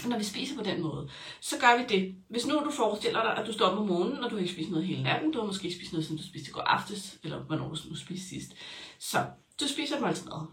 når 0.08 0.19
vi 0.19 0.25
spiser 0.25 0.56
på 0.56 0.62
den 0.62 0.82
måde, 0.82 1.11
så 1.40 1.56
gør 1.58 1.78
vi 1.78 1.84
det. 1.88 2.14
Hvis 2.28 2.46
nu 2.46 2.55
du 2.55 2.70
forestiller 2.70 3.23
dig, 3.23 3.37
at 3.37 3.46
du 3.46 3.52
står 3.52 3.67
op 3.67 3.78
om 3.78 3.87
morgenen, 3.87 4.25
og 4.25 4.31
du 4.31 4.34
har 4.34 4.43
ikke 4.43 4.55
spist 4.55 4.70
noget 4.70 4.87
hele 4.87 5.02
natten, 5.02 5.32
du 5.32 5.38
har 5.38 5.46
måske 5.46 5.64
ikke 5.64 5.78
spist 5.78 5.93
noget, 5.93 6.06
som 6.06 6.17
du 6.17 6.23
spiste 6.23 6.49
i 6.49 6.52
går 6.52 6.61
aftes, 6.61 7.19
eller 7.23 7.38
hvornår 7.38 7.69
du 7.69 7.76
nu 7.88 7.96
spiste 7.96 8.28
sidst. 8.28 8.52
Så 8.99 9.26
du 9.61 9.69
spiser 9.69 10.00
måltid 10.00 10.28
mad. 10.28 10.46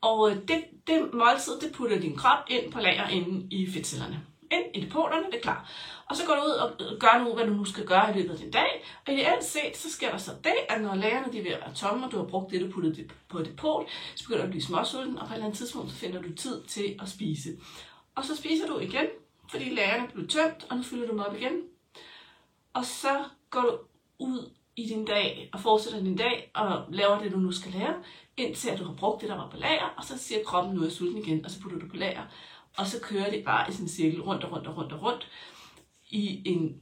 Og 0.00 0.30
øh, 0.30 0.36
det, 0.48 0.64
det 0.86 1.10
måltid, 1.12 1.60
det 1.60 1.72
putter 1.72 2.00
din 2.00 2.16
krop 2.16 2.44
ind 2.48 2.72
på 2.72 2.80
lager 2.80 3.08
inde 3.08 3.46
i 3.50 3.70
fedtcellerne. 3.70 4.26
Ind 4.52 4.64
i 4.74 4.80
depoterne, 4.84 5.26
det 5.26 5.34
er 5.34 5.40
klar. 5.40 5.70
Og 6.08 6.16
så 6.16 6.26
går 6.26 6.34
du 6.34 6.40
ud 6.40 6.50
og 6.50 6.70
øh, 6.80 6.98
gør 6.98 7.24
nu, 7.24 7.34
hvad 7.34 7.46
du 7.46 7.52
nu 7.52 7.64
skal 7.64 7.86
gøre 7.86 8.10
i 8.10 8.18
løbet 8.18 8.32
af 8.32 8.38
din 8.38 8.50
dag. 8.50 8.84
Og 9.06 9.12
ideelt 9.12 9.44
set, 9.44 9.76
så 9.76 9.90
sker 9.90 10.10
der 10.10 10.18
så 10.18 10.30
det, 10.44 10.54
at 10.68 10.80
når 10.80 10.94
lagerne 10.94 11.32
de 11.32 11.38
er 11.38 11.42
ved 11.42 11.50
at 11.50 11.60
være 11.60 11.74
tomme, 11.74 12.06
og 12.06 12.12
du 12.12 12.16
har 12.16 12.24
brugt 12.24 12.50
det, 12.50 12.60
du 12.60 12.70
puttede 12.70 13.08
på 13.28 13.42
depot, 13.42 13.86
så 14.14 14.24
begynder 14.24 14.40
du 14.40 14.46
at 14.46 14.50
blive 14.50 14.62
småsulten, 14.62 15.18
og 15.18 15.26
på 15.26 15.32
et 15.32 15.34
eller 15.34 15.46
andet 15.46 15.58
tidspunkt, 15.58 15.90
så 15.90 15.96
finder 15.96 16.22
du 16.22 16.34
tid 16.34 16.62
til 16.62 16.96
at 17.02 17.08
spise. 17.08 17.48
Og 18.14 18.24
så 18.24 18.36
spiser 18.36 18.66
du 18.66 18.78
igen, 18.78 19.06
fordi 19.50 19.64
lagerne 19.64 20.08
bliver 20.08 20.28
tømt, 20.28 20.66
og 20.70 20.76
nu 20.76 20.82
fylder 20.82 21.06
du 21.06 21.12
dem 21.12 21.20
op 21.20 21.36
igen. 21.36 21.52
Og 22.74 22.84
så 22.84 23.24
går 23.50 23.60
du 23.60 23.78
ud 24.18 24.50
i 24.76 24.86
din 24.86 25.04
dag 25.04 25.50
og 25.52 25.60
fortsætter 25.60 26.00
din 26.00 26.16
dag 26.16 26.50
og 26.54 26.84
laver 26.88 27.18
det, 27.18 27.32
du 27.32 27.36
nu 27.36 27.52
skal 27.52 27.72
lære, 27.72 27.94
indtil 28.36 28.70
at 28.70 28.78
du 28.78 28.84
har 28.84 28.94
brugt 28.94 29.20
det, 29.20 29.28
der 29.28 29.36
var 29.36 29.48
på 29.50 29.56
lager, 29.56 29.94
og 29.96 30.04
så 30.04 30.18
siger 30.18 30.44
kroppen, 30.44 30.74
nu 30.74 30.80
er 30.80 30.84
jeg 30.84 30.92
sulten 30.92 31.18
igen, 31.18 31.44
og 31.44 31.50
så 31.50 31.60
putter 31.60 31.78
du 31.78 31.88
på 31.88 31.96
lager. 31.96 32.22
Og 32.76 32.86
så 32.86 33.00
kører 33.00 33.30
det 33.30 33.44
bare 33.44 33.68
i 33.68 33.72
sådan 33.72 33.84
en 33.84 33.88
cirkel 33.88 34.22
rundt 34.22 34.44
og 34.44 34.52
rundt 34.52 34.66
og 34.66 34.76
rundt 34.76 34.92
og 34.92 35.02
rundt 35.02 35.28
i 36.10 36.42
en 36.44 36.80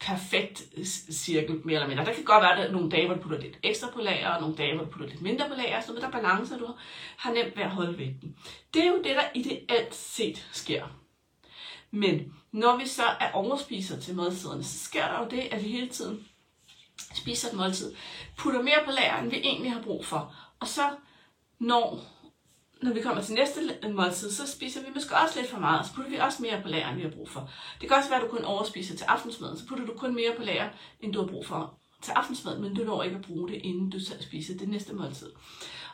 perfekt 0.00 0.62
cirkel, 1.12 1.60
mere 1.64 1.74
eller 1.74 1.88
mindre. 1.88 2.04
Der 2.04 2.12
kan 2.12 2.24
godt 2.24 2.42
være, 2.42 2.52
at 2.52 2.58
der 2.58 2.64
er 2.64 2.72
nogle 2.72 2.90
dage, 2.90 3.06
hvor 3.06 3.14
du 3.14 3.22
putter 3.22 3.40
lidt 3.40 3.58
ekstra 3.62 3.90
på 3.90 4.00
lager, 4.00 4.28
og 4.28 4.40
nogle 4.40 4.56
dage, 4.56 4.74
hvor 4.74 4.84
du 4.84 4.90
putter 4.90 5.08
lidt 5.08 5.22
mindre 5.22 5.48
på 5.48 5.54
lager, 5.54 5.80
så 5.80 5.92
med 5.92 6.00
der 6.00 6.10
balance, 6.10 6.58
du 6.58 6.74
har 7.16 7.32
nemt 7.32 7.56
ved 7.56 7.62
at 7.62 7.70
holde 7.70 7.98
vægten. 7.98 8.36
Det 8.74 8.82
er 8.84 8.88
jo 8.88 8.96
det, 8.96 9.16
der 9.16 9.22
ideelt 9.34 9.94
set 9.94 10.48
sker. 10.52 10.84
Men 11.90 12.34
når 12.52 12.76
vi 12.76 12.86
så 12.86 13.02
er 13.20 13.32
overspiser 13.32 14.00
til 14.00 14.14
måltiderne, 14.14 14.64
så 14.64 14.78
sker 14.78 15.08
der 15.08 15.18
jo 15.18 15.28
det, 15.30 15.40
at 15.40 15.64
vi 15.64 15.68
hele 15.68 15.88
tiden 15.88 16.26
spiser 17.14 17.48
et 17.48 17.54
måltid, 17.54 17.94
putter 18.36 18.62
mere 18.62 18.84
på 18.84 18.90
lager, 18.90 19.18
end 19.18 19.30
vi 19.30 19.36
egentlig 19.36 19.72
har 19.72 19.82
brug 19.82 20.04
for. 20.04 20.34
Og 20.60 20.68
så 20.68 20.90
når, 21.58 22.00
når 22.84 22.92
vi 22.92 23.00
kommer 23.00 23.22
til 23.22 23.34
næste 23.34 23.60
måltid, 23.92 24.30
så 24.30 24.46
spiser 24.46 24.80
vi 24.80 24.86
måske 24.94 25.16
også 25.16 25.40
lidt 25.40 25.50
for 25.50 25.58
meget, 25.58 25.80
og 25.80 25.86
så 25.86 25.94
putter 25.94 26.10
vi 26.10 26.16
også 26.16 26.42
mere 26.42 26.62
på 26.62 26.68
lager, 26.68 26.88
end 26.88 26.96
vi 26.96 27.02
har 27.02 27.10
brug 27.10 27.28
for. 27.28 27.50
Det 27.80 27.88
kan 27.88 27.96
også 27.96 28.08
være, 28.08 28.20
at 28.20 28.30
du 28.30 28.36
kun 28.36 28.44
overspiser 28.44 28.96
til 28.96 29.04
aftensmaden, 29.04 29.58
så 29.58 29.66
putter 29.66 29.86
du 29.86 29.92
kun 29.96 30.14
mere 30.14 30.34
på 30.36 30.42
lager, 30.42 30.68
end 31.00 31.12
du 31.12 31.20
har 31.20 31.26
brug 31.26 31.46
for 31.46 31.78
til 32.02 32.12
aftensmaden, 32.12 32.62
men 32.62 32.74
du 32.74 32.84
når 32.84 33.02
ikke 33.02 33.16
at 33.16 33.22
bruge 33.22 33.48
det, 33.48 33.60
inden 33.62 33.90
du 33.90 33.98
spiser 34.20 34.58
det 34.58 34.68
næste 34.68 34.92
måltid. 34.92 35.32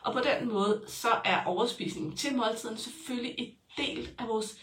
Og 0.02 0.12
på 0.12 0.20
den 0.20 0.48
måde, 0.48 0.82
så 0.86 1.08
er 1.24 1.44
overspisningen 1.44 2.16
til 2.16 2.36
måltiden 2.36 2.76
selvfølgelig 2.76 3.34
et 3.38 3.54
del 3.76 4.10
af 4.18 4.28
vores 4.28 4.58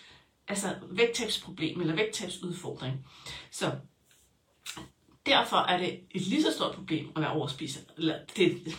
altså 0.48 0.76
vægttabsproblem 0.90 1.82
eller 1.82 1.96
vægttabsudfordring. 1.96 3.06
Så 3.52 3.72
derfor 5.26 5.58
er 5.58 5.78
det 5.78 6.00
et 6.12 6.22
lige 6.22 6.44
så 6.44 6.52
stort 6.52 6.76
problem 6.76 7.12
at 7.16 7.22
være 7.22 7.32
overspiser. 7.32 7.82
Eller 7.98 8.20
det, 8.38 8.78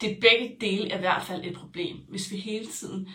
det 0.00 0.10
er 0.10 0.20
begge 0.20 0.56
dele 0.60 0.90
er 0.90 0.96
i 0.96 1.00
hvert 1.00 1.22
fald 1.22 1.44
et 1.44 1.54
problem, 1.56 1.96
hvis 2.08 2.30
vi 2.30 2.36
hele 2.36 2.66
tiden 2.66 3.08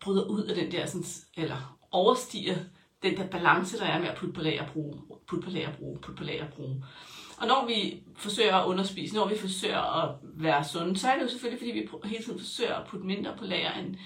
bryder 0.00 0.24
ud 0.24 0.44
af 0.44 0.54
den 0.54 0.72
der, 0.72 0.86
sådan, 0.86 1.06
eller 1.36 1.78
overstiger 1.90 2.56
den 3.02 3.16
der 3.16 3.26
balance, 3.26 3.78
der 3.78 3.84
er 3.84 3.98
med 3.98 4.08
at 4.08 4.16
putte 4.16 4.32
på 4.32 4.40
lager 4.40 4.62
og 4.62 4.72
bruge, 4.72 4.94
putte 5.26 5.44
på 5.44 5.50
lager 5.50 5.68
og 5.68 5.76
bruge, 5.76 5.98
putte 5.98 6.18
på 6.18 6.24
lager 6.24 6.46
og 6.46 6.52
bruge. 6.52 6.84
Og 7.38 7.46
når 7.46 7.66
vi 7.66 8.02
forsøger 8.16 8.54
at 8.54 8.66
underspise, 8.66 9.14
når 9.14 9.28
vi 9.28 9.38
forsøger 9.38 10.02
at 10.02 10.16
være 10.22 10.64
sunde, 10.64 10.98
så 10.98 11.08
er 11.08 11.16
det 11.16 11.22
jo 11.22 11.28
selvfølgelig, 11.28 11.60
fordi 11.60 11.70
vi 11.72 12.08
hele 12.08 12.24
tiden 12.24 12.38
forsøger 12.38 12.74
at 12.74 12.88
putte 12.88 13.06
mindre 13.06 13.36
på 13.38 13.44
lager, 13.44 13.72
end, 13.72 13.96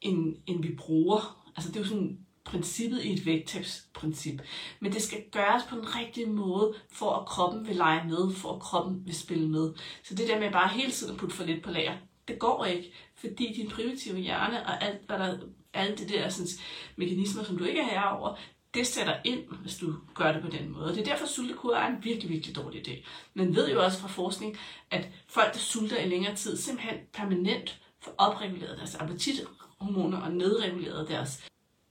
end, 0.00 0.36
end 0.46 0.62
vi 0.62 0.74
bruger. 0.74 1.50
Altså 1.56 1.70
det 1.70 1.76
er 1.76 1.80
jo 1.80 1.88
sådan 1.88 2.23
princippet 2.44 3.02
i 3.02 3.12
et 3.12 3.26
vægttabsprincip. 3.26 4.42
Men 4.80 4.92
det 4.92 5.02
skal 5.02 5.24
gøres 5.32 5.62
på 5.68 5.76
den 5.76 5.96
rigtige 5.96 6.26
måde, 6.26 6.74
for 6.92 7.10
at 7.12 7.26
kroppen 7.26 7.68
vil 7.68 7.76
lege 7.76 8.08
med, 8.08 8.34
for 8.34 8.52
at 8.52 8.60
kroppen 8.60 9.06
vil 9.06 9.14
spille 9.16 9.48
med. 9.48 9.74
Så 10.02 10.14
det 10.14 10.28
der 10.28 10.40
med 10.40 10.52
bare 10.52 10.68
hele 10.68 10.92
tiden 10.92 11.12
at 11.12 11.20
putte 11.20 11.36
for 11.36 11.44
lidt 11.44 11.64
på 11.64 11.70
lager, 11.70 11.96
det 12.28 12.38
går 12.38 12.64
ikke, 12.64 12.92
fordi 13.14 13.52
din 13.56 13.70
primitive 13.70 14.18
hjerne 14.18 14.66
og 14.66 14.84
alt, 14.84 15.06
hvad 15.06 15.18
der 15.18 15.38
alle 15.74 15.96
de 15.96 16.08
der 16.08 16.28
sådan, 16.28 16.48
mekanismer, 16.96 17.44
som 17.44 17.58
du 17.58 17.64
ikke 17.64 17.80
er 17.80 18.00
herover, 18.00 18.36
det 18.74 18.86
sætter 18.86 19.16
ind, 19.24 19.40
hvis 19.62 19.76
du 19.76 19.94
gør 20.14 20.32
det 20.32 20.42
på 20.42 20.48
den 20.48 20.72
måde. 20.72 20.88
Det 20.88 21.00
er 21.00 21.04
derfor, 21.04 21.26
sultekur 21.26 21.74
er 21.74 21.86
en 21.86 22.04
virkelig, 22.04 22.30
virkelig 22.30 22.56
dårlig 22.56 22.88
idé. 22.88 23.06
Man 23.34 23.56
ved 23.56 23.70
jo 23.70 23.84
også 23.84 23.98
fra 23.98 24.08
forskning, 24.08 24.58
at 24.90 25.08
folk, 25.28 25.52
der 25.52 25.58
sulter 25.58 25.98
i 25.98 26.08
længere 26.08 26.34
tid, 26.34 26.56
simpelthen 26.56 26.98
permanent 27.12 27.80
får 28.00 28.14
opreguleret 28.18 28.78
deres 28.78 28.94
appetithormoner 28.94 30.20
og 30.20 30.32
nedreguleret 30.32 31.08
deres 31.08 31.44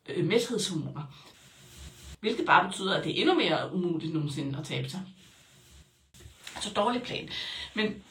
øh, 0.09 0.25
mæthedshormoner. 0.25 1.03
Hvilket 2.19 2.45
bare 2.45 2.69
betyder, 2.69 2.97
at 2.97 3.03
det 3.03 3.11
er 3.11 3.21
endnu 3.21 3.33
mere 3.33 3.73
umuligt 3.73 4.13
nogensinde 4.13 4.59
at 4.59 4.65
tabe 4.65 4.89
sig. 4.89 5.01
Så 6.61 6.73
dårlig 6.73 7.01
plan. 7.01 7.29
Men 7.73 8.03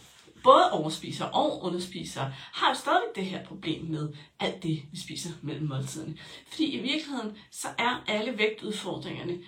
både 0.42 0.72
overspiser 0.72 1.24
og 1.24 1.62
underspiser 1.62 2.30
har 2.34 2.68
jo 2.68 2.74
stadig 2.74 3.02
det 3.14 3.24
her 3.24 3.44
problem 3.44 3.84
med 3.84 4.14
alt 4.40 4.62
det, 4.62 4.82
vi 4.92 5.00
spiser 5.00 5.30
mellem 5.42 5.68
måltiderne. 5.68 6.18
Fordi 6.48 6.64
i 6.64 6.78
virkeligheden, 6.82 7.36
så 7.50 7.68
er 7.78 8.04
alle 8.06 8.38
vægtudfordringerne, 8.38 9.38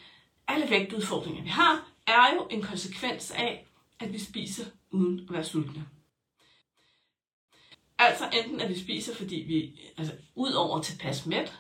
alle 0.49 0.71
vægtudfordringer, 0.71 1.43
vi 1.43 1.49
har, 1.49 1.89
er 2.07 2.35
jo 2.35 2.47
en 2.51 2.63
konsekvens 2.63 3.31
af, 3.31 3.67
at 4.01 4.13
vi 4.13 4.19
spiser 4.19 4.65
uden 4.91 5.21
at 5.29 5.35
være 5.35 5.45
sultne. 5.45 5.87
Altså 7.99 8.31
enten 8.33 8.61
at 8.61 8.69
vi 8.69 8.79
spiser, 8.79 9.15
fordi 9.15 9.37
vi 9.37 9.81
altså, 9.97 10.15
ud 10.35 10.53
over 10.53 10.83
tilpas 10.83 11.27
mæt, 11.27 11.59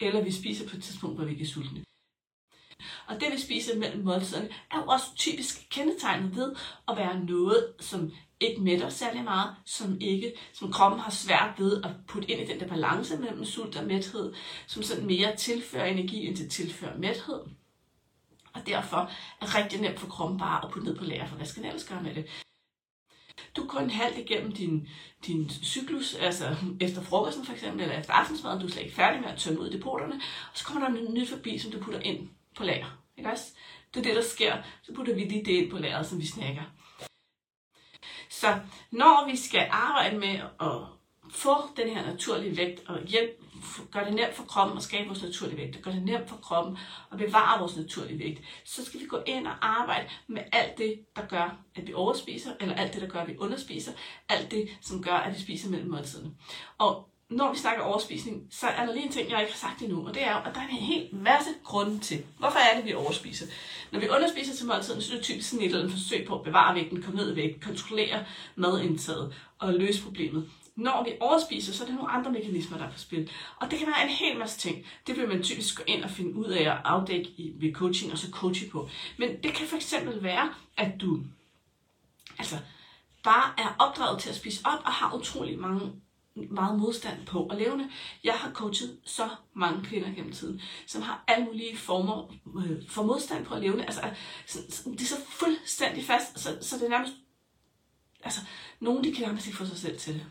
eller 0.00 0.24
vi 0.24 0.32
spiser 0.32 0.68
på 0.68 0.76
et 0.76 0.82
tidspunkt, 0.82 1.16
hvor 1.16 1.24
vi 1.24 1.30
ikke 1.30 1.44
er 1.44 1.48
sultne. 1.48 1.84
Og 3.06 3.20
det, 3.20 3.32
vi 3.32 3.40
spiser 3.40 3.78
mellem 3.78 4.04
måltiderne, 4.04 4.48
er 4.70 4.76
jo 4.76 4.86
også 4.86 5.06
typisk 5.16 5.66
kendetegnet 5.70 6.36
ved 6.36 6.54
at 6.88 6.96
være 6.96 7.24
noget, 7.24 7.74
som 7.80 8.12
ikke 8.40 8.62
mætter 8.62 8.88
særlig 8.88 9.24
meget, 9.24 9.54
som 9.64 9.96
ikke, 10.00 10.32
som 10.52 10.72
kroppen 10.72 11.00
har 11.00 11.10
svært 11.10 11.54
ved 11.58 11.82
at 11.82 11.90
putte 12.08 12.30
ind 12.30 12.40
i 12.40 12.52
den 12.52 12.60
der 12.60 12.68
balance 12.68 13.16
mellem 13.16 13.44
sult 13.44 13.76
og 13.76 13.86
mæthed, 13.86 14.34
som 14.66 14.82
sådan 14.82 15.06
mere 15.06 15.36
tilfører 15.36 15.86
energi, 15.86 16.26
end 16.26 16.36
det 16.36 16.50
tilfører 16.50 16.98
mæthed. 16.98 17.40
Og 18.54 18.66
derfor 18.66 19.10
er 19.40 19.58
rigtig 19.58 19.80
nemt 19.80 20.00
for 20.00 20.06
kroppen 20.06 20.38
bare 20.38 20.64
at 20.64 20.70
putte 20.72 20.88
ned 20.88 20.96
på 20.96 21.04
lager, 21.04 21.26
for 21.26 21.36
hvad 21.36 21.46
skal 21.46 21.62
den 21.62 21.70
ellers 21.70 21.88
gøre 21.88 22.02
med 22.02 22.14
det? 22.14 22.26
Du 23.56 23.62
er 23.62 23.68
kun 23.68 23.90
halvt 23.90 24.18
igennem 24.18 24.52
din, 24.52 24.88
din 25.26 25.50
cyklus, 25.50 26.14
altså 26.14 26.56
efter 26.80 27.02
frokosten 27.02 27.46
for 27.46 27.52
eksempel, 27.52 27.82
eller 27.82 27.98
efter 27.98 28.12
aftensmaden, 28.12 28.60
du 28.60 28.66
er 28.66 28.70
slet 28.70 28.82
ikke 28.82 28.94
færdig 28.94 29.20
med 29.20 29.28
at 29.28 29.38
tømme 29.38 29.60
ud 29.60 29.70
i 29.70 29.76
depoterne, 29.76 30.14
og 30.52 30.58
så 30.58 30.64
kommer 30.64 30.88
der 30.88 30.94
noget 30.94 31.14
nyt 31.14 31.28
forbi, 31.28 31.58
som 31.58 31.70
du 31.70 31.80
putter 31.80 32.00
ind 32.00 32.28
på 32.56 32.64
lager. 32.64 32.98
Ikke 33.16 33.30
også? 33.30 33.44
Det 33.94 34.00
er 34.00 34.04
det, 34.04 34.16
der 34.16 34.22
sker. 34.22 34.56
Så 34.82 34.94
putter 34.94 35.14
vi 35.14 35.20
lige 35.20 35.44
det 35.44 35.52
ind 35.52 35.70
på 35.70 35.78
lageret, 35.78 36.06
som 36.06 36.20
vi 36.20 36.26
snakker. 36.26 36.62
Så 38.30 38.58
når 38.90 39.30
vi 39.30 39.36
skal 39.36 39.68
arbejde 39.70 40.18
med 40.18 40.40
at 40.60 40.86
få 41.34 41.54
den 41.76 41.88
her 41.88 42.06
naturlige 42.06 42.56
vægt 42.56 42.82
og 42.88 43.02
hjælp, 43.06 43.30
gør 43.92 44.04
det 44.04 44.14
nemt 44.14 44.34
for 44.34 44.44
kroppen 44.44 44.76
at 44.76 44.82
skabe 44.82 45.06
vores 45.06 45.22
naturlige 45.22 45.56
vægt, 45.56 45.76
og 45.76 45.82
gør 45.82 45.90
det 45.90 46.02
nemt 46.02 46.28
for 46.28 46.36
kroppen 46.36 46.78
at 47.12 47.18
bevare 47.18 47.60
vores 47.60 47.76
naturlige 47.76 48.18
vægt, 48.18 48.42
så 48.64 48.84
skal 48.84 49.00
vi 49.00 49.06
gå 49.06 49.18
ind 49.26 49.46
og 49.46 49.54
arbejde 49.60 50.08
med 50.26 50.42
alt 50.52 50.78
det, 50.78 51.00
der 51.16 51.26
gør, 51.26 51.58
at 51.74 51.86
vi 51.86 51.94
overspiser, 51.94 52.50
eller 52.60 52.74
alt 52.74 52.94
det, 52.94 53.02
der 53.02 53.08
gør, 53.08 53.20
at 53.20 53.28
vi 53.28 53.36
underspiser, 53.38 53.92
alt 54.28 54.50
det, 54.50 54.68
som 54.80 55.02
gør, 55.02 55.14
at 55.14 55.34
vi 55.34 55.40
spiser 55.40 55.70
mellem 55.70 55.90
måltiderne. 55.90 56.30
Og 56.78 57.08
når 57.28 57.52
vi 57.52 57.58
snakker 57.58 57.82
overspisning, 57.82 58.46
så 58.50 58.66
er 58.66 58.86
der 58.86 58.92
lige 58.92 59.06
en 59.06 59.12
ting, 59.12 59.30
jeg 59.30 59.40
ikke 59.40 59.52
har 59.52 59.58
sagt 59.58 59.82
endnu, 59.82 60.08
og 60.08 60.14
det 60.14 60.26
er 60.26 60.34
at 60.34 60.54
der 60.54 60.60
er 60.60 60.68
en 60.68 60.76
hel 60.76 61.08
masse 61.12 61.50
grunde 61.64 61.98
til, 61.98 62.24
hvorfor 62.38 62.58
er 62.58 62.76
det, 62.76 62.84
vi 62.84 62.94
overspiser. 62.94 63.46
Når 63.92 64.00
vi 64.00 64.08
underspiser 64.08 64.54
til 64.54 64.66
måltiden, 64.66 65.02
så 65.02 65.12
er 65.12 65.16
det 65.16 65.24
typisk 65.24 65.50
sådan 65.50 65.60
et 65.60 65.66
eller 65.66 65.78
andet 65.78 65.92
forsøg 65.92 66.26
på 66.26 66.38
at 66.38 66.44
bevare 66.44 66.74
vægten, 66.74 67.02
komme 67.02 67.16
ned 67.16 67.32
i 67.32 67.36
vægt, 67.36 67.64
kontrollere 67.64 68.24
madindtaget 68.56 69.34
og 69.58 69.74
løse 69.74 70.02
problemet. 70.02 70.50
Når 70.76 71.04
vi 71.04 71.16
overspiser, 71.20 71.72
så 71.72 71.84
er 71.84 71.88
der 71.88 71.94
nogle 71.94 72.10
andre 72.10 72.32
mekanismer, 72.32 72.78
der 72.78 72.84
er 72.84 72.90
på 72.90 72.98
spil. 72.98 73.30
Og 73.56 73.70
det 73.70 73.78
kan 73.78 73.88
være 73.88 74.02
en 74.02 74.08
hel 74.08 74.38
masse 74.38 74.58
ting. 74.58 74.86
Det 75.06 75.16
vil 75.16 75.28
man 75.28 75.42
typisk 75.42 75.76
gå 75.76 75.82
ind 75.86 76.04
og 76.04 76.10
finde 76.10 76.34
ud 76.34 76.46
af 76.46 76.62
at 76.62 76.80
afdække 76.84 77.30
i, 77.36 77.52
ved 77.56 77.72
coaching, 77.72 78.12
og 78.12 78.18
så 78.18 78.30
coache 78.30 78.70
på. 78.70 78.88
Men 79.18 79.42
det 79.42 79.54
kan 79.54 79.66
for 79.66 79.76
eksempel 79.76 80.22
være, 80.22 80.54
at 80.76 81.00
du 81.00 81.20
altså, 82.38 82.56
bare 83.22 83.52
er 83.58 83.74
opdraget 83.78 84.20
til 84.20 84.30
at 84.30 84.36
spise 84.36 84.60
op 84.64 84.80
og 84.84 84.92
har 84.92 85.14
utrolig 85.14 85.58
mange 85.58 85.92
meget 86.34 86.78
modstand 86.78 87.26
på 87.26 87.46
at 87.46 87.58
levende. 87.58 87.90
Jeg 88.24 88.34
har 88.34 88.52
coachet 88.52 88.98
så 89.04 89.28
mange 89.54 89.84
kvinder 89.84 90.08
gennem 90.14 90.32
tiden, 90.32 90.60
som 90.86 91.02
har 91.02 91.24
alle 91.26 91.44
mulige 91.44 91.76
former 91.76 92.34
øh, 92.56 92.88
for 92.88 93.02
modstand 93.02 93.46
på 93.46 93.54
at 93.54 93.60
levende. 93.60 93.84
Altså, 93.84 94.00
så, 94.46 94.58
det 94.90 95.00
er 95.00 95.04
så 95.04 95.20
fuldstændig 95.28 96.04
fast, 96.04 96.38
så, 96.40 96.58
så 96.60 96.76
det 96.76 96.84
er 96.84 96.88
nærmest... 96.88 97.12
Altså, 98.24 98.40
nogen 98.80 99.04
de 99.04 99.12
kan 99.12 99.26
nærmest 99.26 99.46
ikke 99.46 99.58
få 99.58 99.66
sig 99.66 99.76
selv 99.76 99.98
til 99.98 100.14
det. 100.14 100.26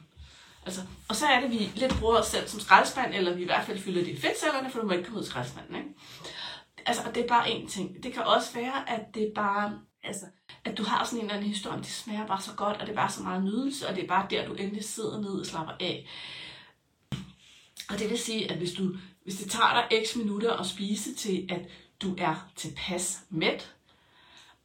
Altså, 0.65 0.81
og 1.09 1.15
så 1.15 1.25
er 1.25 1.39
det, 1.39 1.45
at 1.45 1.51
vi 1.51 1.71
lidt 1.75 1.99
bruger 1.99 2.19
os 2.19 2.27
selv 2.27 2.47
som 2.47 2.59
skraldespand, 2.59 3.13
eller 3.13 3.35
vi 3.35 3.41
i 3.41 3.45
hvert 3.45 3.65
fald 3.65 3.79
fylder 3.79 4.03
det 4.03 4.11
i 4.11 4.21
fedtcellerne, 4.21 4.71
for 4.71 4.79
du 4.79 4.85
må 4.85 4.91
ikke 4.93 5.03
komme 5.03 5.17
ud 5.17 5.23
af 5.23 5.29
skraldespanden. 5.29 5.75
Ikke? 5.75 5.89
Altså, 6.85 7.03
og 7.05 7.15
det 7.15 7.23
er 7.23 7.27
bare 7.27 7.47
én 7.47 7.69
ting. 7.69 8.03
Det 8.03 8.13
kan 8.13 8.23
også 8.23 8.53
være, 8.53 8.89
at 8.89 9.15
det 9.15 9.31
bare 9.35 9.79
Altså, 10.03 10.25
at 10.65 10.77
du 10.77 10.83
har 10.83 11.05
sådan 11.05 11.19
en 11.19 11.25
eller 11.25 11.35
anden 11.35 11.49
historie, 11.49 11.77
det 11.77 11.87
smager 11.87 12.27
bare 12.27 12.41
så 12.41 12.51
godt, 12.55 12.77
og 12.77 12.87
det 12.87 12.89
er 12.89 12.95
bare 12.95 13.11
så 13.11 13.23
meget 13.23 13.43
nydelse, 13.43 13.87
og 13.87 13.95
det 13.95 14.03
er 14.03 14.07
bare 14.07 14.27
der, 14.29 14.47
du 14.47 14.53
endelig 14.53 14.83
sidder 14.83 15.21
ned 15.21 15.39
og 15.39 15.45
slapper 15.45 15.73
af. 15.79 16.07
Og 17.89 17.99
det 17.99 18.09
vil 18.09 18.19
sige, 18.19 18.51
at 18.51 18.57
hvis, 18.57 18.73
du, 18.73 18.95
hvis 19.23 19.35
det 19.35 19.51
tager 19.51 19.87
dig 19.89 20.05
x 20.05 20.15
minutter 20.15 20.53
at 20.53 20.65
spise 20.65 21.15
til, 21.15 21.47
at 21.49 21.61
du 22.01 22.15
er 22.17 22.49
tilpas 22.55 23.23
mæt, 23.29 23.75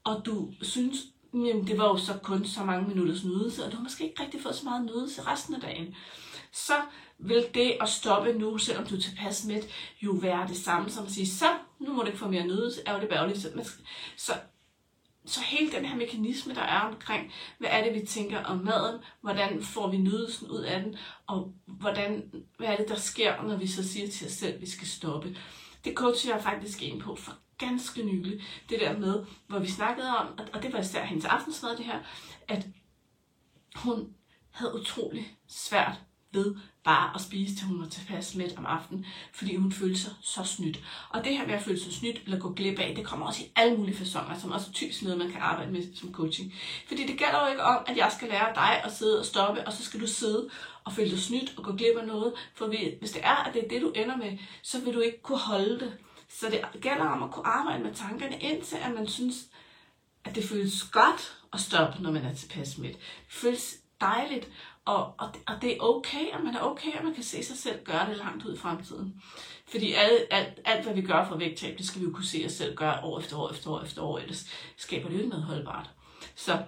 og 0.04 0.22
du 0.26 0.52
synes, 0.62 0.96
jamen 1.34 1.66
det 1.66 1.78
var 1.78 1.84
jo 1.84 1.96
så 1.96 2.18
kun 2.22 2.44
så 2.44 2.64
mange 2.64 2.88
minutters 2.88 3.24
nydelse, 3.24 3.64
og 3.64 3.72
du 3.72 3.76
har 3.76 3.82
måske 3.82 4.04
ikke 4.04 4.22
rigtig 4.22 4.42
fået 4.42 4.54
så 4.54 4.64
meget 4.64 4.84
nydelse 4.84 5.22
resten 5.22 5.54
af 5.54 5.60
dagen, 5.60 5.94
så 6.52 6.74
vil 7.18 7.46
det 7.54 7.76
at 7.80 7.88
stoppe 7.88 8.32
nu, 8.32 8.58
selvom 8.58 8.86
du 8.86 8.96
er 8.96 9.00
tilpas 9.00 9.44
med, 9.44 9.62
jo 10.02 10.12
være 10.12 10.48
det 10.48 10.56
samme 10.56 10.90
som 10.90 11.04
at 11.04 11.12
sige, 11.12 11.26
så 11.26 11.46
nu 11.78 11.92
må 11.92 12.00
du 12.00 12.06
ikke 12.06 12.18
få 12.18 12.28
mere 12.28 12.46
nydelse, 12.46 12.80
er 12.86 12.94
jo 12.94 13.00
det 13.00 13.08
bærligt. 13.08 13.38
Så, 13.38 13.50
så 14.16 14.32
så 15.28 15.40
hele 15.40 15.72
den 15.72 15.84
her 15.84 15.96
mekanisme, 15.96 16.54
der 16.54 16.62
er 16.62 16.80
omkring, 16.80 17.32
hvad 17.58 17.68
er 17.72 17.84
det, 17.84 17.94
vi 17.94 18.06
tænker 18.06 18.44
om 18.44 18.58
maden, 18.58 19.00
hvordan 19.20 19.62
får 19.62 19.90
vi 19.90 19.96
nydelsen 19.96 20.50
ud 20.50 20.60
af 20.60 20.82
den, 20.82 20.96
og 21.26 21.52
hvordan, 21.66 22.32
hvad 22.58 22.68
er 22.68 22.76
det, 22.76 22.88
der 22.88 22.96
sker, 22.96 23.42
når 23.42 23.56
vi 23.56 23.66
så 23.66 23.88
siger 23.88 24.08
til 24.08 24.26
os 24.26 24.32
selv, 24.32 24.54
at 24.54 24.60
vi 24.60 24.70
skal 24.70 24.86
stoppe. 24.86 25.36
Det 25.84 25.94
coacher 25.94 26.34
jeg 26.34 26.42
faktisk 26.42 26.82
en 26.82 27.00
på 27.00 27.16
for 27.16 27.32
ganske 27.58 28.02
nylig. 28.02 28.42
Det 28.68 28.80
der 28.80 28.98
med, 28.98 29.24
hvor 29.46 29.58
vi 29.58 29.68
snakkede 29.68 30.08
om, 30.08 30.26
og 30.52 30.62
det 30.62 30.72
var 30.72 30.78
især 30.78 31.04
hendes 31.04 31.24
aftensmad 31.24 31.76
det 31.76 31.84
her, 31.84 31.98
at 32.48 32.66
hun 33.76 34.14
havde 34.50 34.74
utrolig 34.74 35.36
svært 35.48 36.00
ved 36.32 36.56
bare 36.84 37.14
at 37.14 37.20
spise, 37.20 37.56
til 37.56 37.66
hun 37.66 37.80
var 37.80 37.88
tilpas 37.88 38.34
mæt 38.34 38.54
om 38.56 38.66
aftenen, 38.66 39.06
fordi 39.32 39.56
hun 39.56 39.72
følte 39.72 40.00
sig 40.00 40.12
så 40.20 40.44
snydt. 40.44 40.80
Og 41.10 41.24
det 41.24 41.38
her 41.38 41.46
med 41.46 41.54
at 41.54 41.62
føle 41.62 41.80
sig 41.80 41.92
snydt 41.92 42.20
eller 42.24 42.38
gå 42.38 42.52
glip 42.52 42.78
af, 42.78 42.94
det 42.96 43.06
kommer 43.06 43.26
også 43.26 43.42
i 43.42 43.52
alle 43.56 43.76
mulige 43.76 43.96
fasonger, 43.96 44.38
som 44.38 44.52
også 44.52 44.66
er 44.70 44.72
typisk 44.72 45.02
noget, 45.02 45.18
man 45.18 45.30
kan 45.30 45.40
arbejde 45.40 45.72
med 45.72 45.94
som 45.94 46.12
coaching. 46.12 46.54
Fordi 46.88 47.06
det 47.06 47.18
gælder 47.18 47.44
jo 47.44 47.50
ikke 47.50 47.62
om, 47.62 47.84
at 47.86 47.96
jeg 47.96 48.12
skal 48.16 48.28
lære 48.28 48.54
dig 48.54 48.84
at 48.84 48.92
sidde 48.92 49.18
og 49.18 49.26
stoppe, 49.26 49.66
og 49.66 49.72
så 49.72 49.84
skal 49.84 50.00
du 50.00 50.06
sidde 50.06 50.50
og 50.84 50.92
føle 50.92 51.10
dig 51.10 51.20
snydt 51.20 51.54
og 51.56 51.64
gå 51.64 51.72
glip 51.72 51.96
af 51.96 52.06
noget. 52.06 52.32
For 52.54 52.66
hvis 52.98 53.10
det 53.10 53.24
er, 53.24 53.36
at 53.36 53.54
det 53.54 53.64
er 53.64 53.68
det, 53.68 53.82
du 53.82 53.90
ender 53.90 54.16
med, 54.16 54.38
så 54.62 54.80
vil 54.80 54.94
du 54.94 55.00
ikke 55.00 55.22
kunne 55.22 55.38
holde 55.38 55.80
det. 55.80 55.92
Så 56.28 56.50
det 56.50 56.80
gælder 56.80 57.04
om 57.04 57.22
at 57.22 57.30
kunne 57.30 57.46
arbejde 57.46 57.82
med 57.84 57.94
tankerne, 57.94 58.38
indtil 58.38 58.76
at 58.76 58.94
man 58.94 59.08
synes, 59.08 59.34
at 60.24 60.34
det 60.34 60.44
føles 60.44 60.82
godt 60.82 61.36
at 61.52 61.60
stoppe, 61.60 62.02
når 62.02 62.10
man 62.10 62.24
er 62.24 62.34
tilpas 62.34 62.78
med. 62.78 62.88
Det 62.88 62.98
føles 63.28 63.76
dejligt 64.00 64.48
og, 64.84 65.14
og, 65.18 65.34
og 65.46 65.62
det 65.62 65.72
er 65.72 65.80
okay, 65.80 66.32
og 66.32 66.44
man 66.44 66.54
er 66.54 66.60
okay, 66.60 66.92
at 66.92 67.04
man 67.04 67.14
kan 67.14 67.22
se 67.22 67.44
sig 67.44 67.58
selv 67.58 67.84
gøre 67.84 68.08
det 68.08 68.16
langt 68.16 68.44
ud 68.44 68.54
i 68.54 68.58
fremtiden. 68.58 69.22
Fordi 69.66 69.92
alt, 69.92 70.26
alt, 70.30 70.60
alt 70.64 70.84
hvad 70.84 70.94
vi 70.94 71.02
gør 71.02 71.28
for 71.28 71.36
vægttab, 71.36 71.78
det 71.78 71.86
skal 71.86 72.00
vi 72.00 72.06
jo 72.06 72.12
kunne 72.12 72.24
se 72.24 72.42
os 72.46 72.52
selv 72.52 72.76
gøre 72.76 73.04
år 73.04 73.20
efter 73.20 73.36
år 73.36 73.50
efter 73.50 73.70
år 73.70 73.82
efter 73.82 74.02
år, 74.02 74.18
ellers 74.18 74.46
skaber 74.76 75.08
det 75.08 75.14
jo 75.14 75.18
ikke 75.18 75.30
noget 75.30 75.44
holdbart. 75.44 75.90
Så, 76.34 76.62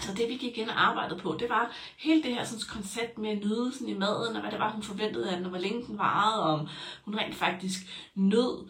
så 0.00 0.14
det 0.14 0.28
vi 0.28 0.34
gik 0.36 0.58
ind 0.58 0.70
og 0.70 0.86
arbejdede 0.86 1.20
på, 1.20 1.36
det 1.40 1.50
var 1.50 1.72
hele 1.98 2.22
det 2.22 2.34
her 2.34 2.44
sådan, 2.44 2.64
koncept 2.68 3.18
med 3.18 3.36
nydelsen 3.36 3.88
i 3.88 3.94
maden, 3.94 4.36
og 4.36 4.40
hvad 4.40 4.50
det 4.50 4.58
var, 4.58 4.72
hun 4.72 4.82
forventede 4.82 5.30
af 5.30 5.36
den, 5.36 5.44
og 5.44 5.50
hvor 5.50 5.58
længe 5.58 5.86
den 5.86 5.98
varede, 5.98 6.42
og 6.42 6.54
om 6.54 6.68
hun 7.04 7.18
rent 7.18 7.34
faktisk 7.34 8.10
nød 8.14 8.68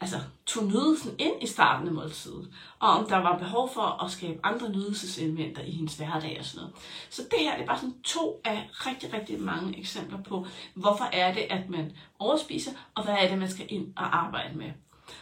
altså, 0.00 0.16
tog 0.46 0.64
nydelsen 0.64 1.14
ind 1.18 1.42
i 1.42 1.46
starten 1.46 1.88
af 1.88 1.94
måltidet, 1.94 2.52
og 2.78 2.88
om 2.88 3.08
der 3.08 3.16
var 3.16 3.38
behov 3.38 3.70
for 3.74 4.04
at 4.04 4.10
skabe 4.10 4.40
andre 4.42 4.70
nydelseselementer 4.70 5.62
i 5.62 5.70
hendes 5.70 5.96
hverdag 5.96 6.36
og 6.38 6.44
sådan 6.44 6.60
noget. 6.60 6.74
Så 7.10 7.22
det 7.22 7.38
her 7.38 7.54
det 7.54 7.62
er 7.62 7.66
bare 7.66 7.78
sådan 7.78 8.02
to 8.04 8.40
af 8.44 8.68
rigtig, 8.72 9.12
rigtig 9.12 9.40
mange 9.40 9.78
eksempler 9.78 10.22
på, 10.22 10.46
hvorfor 10.74 11.04
er 11.04 11.34
det, 11.34 11.46
at 11.50 11.68
man 11.68 11.92
overspiser, 12.18 12.70
og 12.94 13.04
hvad 13.04 13.14
er 13.14 13.28
det, 13.28 13.38
man 13.38 13.50
skal 13.50 13.66
ind 13.68 13.92
og 13.96 14.16
arbejde 14.16 14.58
med. 14.58 14.72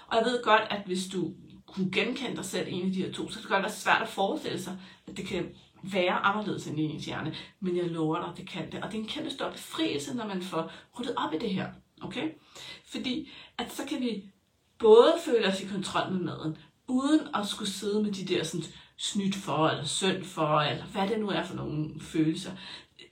Og 0.06 0.16
jeg 0.16 0.24
ved 0.24 0.42
godt, 0.42 0.62
at 0.70 0.82
hvis 0.86 1.06
du 1.06 1.32
kunne 1.74 1.90
genkende 1.92 2.36
dig 2.36 2.44
selv 2.44 2.68
en 2.70 2.86
af 2.86 2.92
de 2.92 3.02
her 3.02 3.12
to, 3.12 3.28
så 3.28 3.34
kan 3.34 3.42
det 3.42 3.50
godt 3.50 3.62
være 3.62 3.72
svært 3.72 4.02
at 4.02 4.08
forestille 4.08 4.62
sig, 4.62 4.78
at 5.06 5.16
det 5.16 5.26
kan 5.26 5.54
være 5.82 6.12
anderledes 6.12 6.66
end 6.66 6.80
i 6.80 6.82
ens 6.82 7.04
hjerne. 7.04 7.34
Men 7.60 7.76
jeg 7.76 7.84
lover 7.84 8.18
dig, 8.18 8.36
det 8.36 8.48
kan 8.48 8.72
det. 8.72 8.82
Og 8.82 8.92
det 8.92 8.98
er 8.98 9.02
en 9.02 9.08
kæmpe 9.08 9.30
stor 9.30 9.50
befrielse, 9.50 10.14
når 10.14 10.26
man 10.26 10.42
får 10.42 10.72
ryddet 10.98 11.14
op 11.16 11.34
i 11.34 11.38
det 11.38 11.50
her. 11.50 11.68
Okay? 12.02 12.28
Fordi 12.84 13.30
at 13.58 13.72
så 13.72 13.82
kan 13.88 14.00
vi 14.00 14.24
både 14.78 15.14
føle 15.24 15.46
os 15.46 15.60
i 15.60 15.66
kontrol 15.66 16.12
med 16.12 16.20
maden, 16.20 16.56
uden 16.88 17.20
at 17.34 17.46
skulle 17.46 17.70
sidde 17.70 18.02
med 18.02 18.12
de 18.12 18.34
der 18.34 18.44
sådan, 18.44 18.66
snydt 18.96 19.34
for, 19.34 19.68
eller 19.68 19.84
synd 19.84 20.24
for, 20.24 20.60
eller 20.60 20.84
hvad 20.84 21.08
det 21.08 21.20
nu 21.20 21.28
er 21.28 21.42
for 21.42 21.54
nogle 21.54 22.00
følelser. 22.00 22.52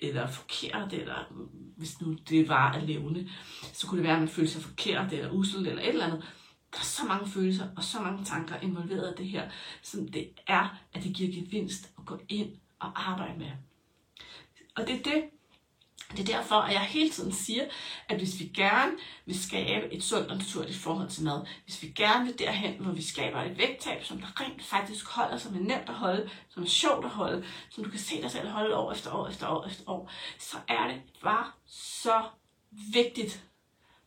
eller 0.00 0.26
forkert, 0.26 0.92
eller 0.92 1.32
hvis 1.76 2.00
nu 2.00 2.16
det 2.28 2.48
var 2.48 2.72
at 2.72 2.82
levende, 2.82 3.28
så 3.72 3.86
kunne 3.86 3.98
det 3.98 4.04
være, 4.04 4.14
at 4.14 4.20
man 4.20 4.28
følte 4.28 4.52
sig 4.52 4.62
forkert, 4.62 5.12
eller 5.12 5.30
usel, 5.30 5.66
eller 5.66 5.82
et 5.82 5.88
eller 5.88 6.06
andet. 6.06 6.24
Der 6.72 6.78
er 6.78 6.84
så 6.84 7.04
mange 7.04 7.28
følelser 7.28 7.68
og 7.76 7.84
så 7.84 8.00
mange 8.00 8.24
tanker 8.24 8.56
involveret 8.56 9.14
i 9.18 9.22
det 9.22 9.30
her, 9.30 9.50
som 9.82 10.08
det 10.08 10.30
er, 10.46 10.78
at 10.92 11.02
det 11.02 11.14
giver 11.14 11.42
gevinst 11.42 11.90
at 11.98 12.06
gå 12.06 12.20
ind 12.28 12.50
og 12.78 13.10
arbejde 13.10 13.38
med. 13.38 13.50
Og 14.76 14.86
det 14.86 14.98
er 14.98 15.02
det, 15.02 15.24
det 16.16 16.20
er 16.28 16.36
derfor, 16.36 16.54
at 16.54 16.72
jeg 16.72 16.80
hele 16.80 17.10
tiden 17.10 17.32
siger, 17.32 17.64
at 18.08 18.18
hvis 18.18 18.40
vi 18.40 18.44
gerne 18.44 18.92
vil 19.26 19.42
skabe 19.42 19.92
et 19.92 20.04
sundt 20.04 20.30
og 20.30 20.36
naturligt 20.36 20.78
forhold 20.78 21.08
til 21.08 21.24
mad, 21.24 21.46
hvis 21.64 21.82
vi 21.82 21.88
gerne 21.88 22.24
vil 22.24 22.38
derhen, 22.38 22.74
hvor 22.80 22.92
vi 22.92 23.02
skaber 23.02 23.42
et 23.42 23.58
vægttab, 23.58 24.04
som 24.04 24.20
der 24.20 24.40
rent 24.40 24.62
faktisk 24.62 25.06
holder, 25.08 25.36
som 25.36 25.54
er 25.54 25.60
nemt 25.60 25.88
at 25.88 25.94
holde, 25.94 26.30
som 26.48 26.62
er 26.62 26.66
sjovt 26.66 27.04
at 27.04 27.10
holde, 27.10 27.44
som 27.70 27.84
du 27.84 27.90
kan 27.90 27.98
se 27.98 28.22
dig 28.22 28.30
selv 28.30 28.48
holde 28.48 28.76
år 28.76 28.92
efter 28.92 29.12
år 29.12 29.28
efter 29.28 29.48
år 29.48 29.66
efter 29.66 29.90
år, 29.90 30.10
så 30.38 30.56
er 30.68 30.88
det 30.88 31.02
bare 31.22 31.46
så 31.66 32.22
vigtigt 32.70 33.44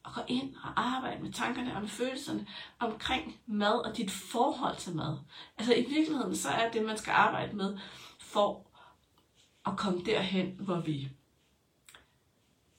at 0.06 0.14
gå 0.16 0.22
ind 0.28 0.56
og 0.56 0.70
arbejde 0.76 1.24
med 1.24 1.34
tankerne 1.34 1.76
og 1.76 1.82
med 1.82 1.90
følelserne 1.90 2.48
omkring 2.80 3.40
mad 3.46 3.86
og 3.86 3.98
dit 3.98 4.12
forhold 4.12 4.78
til 4.78 4.96
mad. 4.96 5.18
Altså 5.58 5.74
i 5.74 5.86
virkeligheden, 5.90 6.36
så 6.36 6.50
er 6.50 6.72
det, 6.72 6.86
man 6.86 6.98
skal 6.98 7.12
arbejde 7.12 7.56
med 7.56 7.78
for 8.20 8.68
at 9.66 9.78
komme 9.78 10.02
derhen, 10.06 10.56
hvor 10.60 10.80
vi 10.80 11.10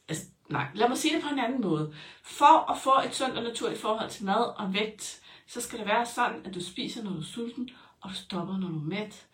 altså, 0.08 0.24
nej, 0.50 0.66
lad 0.74 0.88
mig 0.88 0.98
sige 0.98 1.14
det 1.14 1.22
på 1.22 1.28
en 1.28 1.38
anden 1.38 1.60
måde. 1.60 1.94
For 2.22 2.70
at 2.70 2.78
få 2.78 2.92
et 3.06 3.14
sundt 3.14 3.36
og 3.36 3.42
naturligt 3.42 3.80
forhold 3.80 4.10
til 4.10 4.24
mad 4.24 4.58
og 4.58 4.74
vægt, 4.74 5.20
så 5.46 5.60
skal 5.60 5.78
det 5.78 5.86
være 5.86 6.06
sådan, 6.06 6.46
at 6.46 6.54
du 6.54 6.64
spiser, 6.64 7.02
når 7.02 7.10
du 7.10 7.18
er 7.18 7.22
sulten, 7.22 7.70
og 8.00 8.10
du 8.10 8.14
stopper, 8.14 8.58
når 8.58 8.68
du 8.68 8.78
er 8.78 8.84
mæt. 8.84 9.26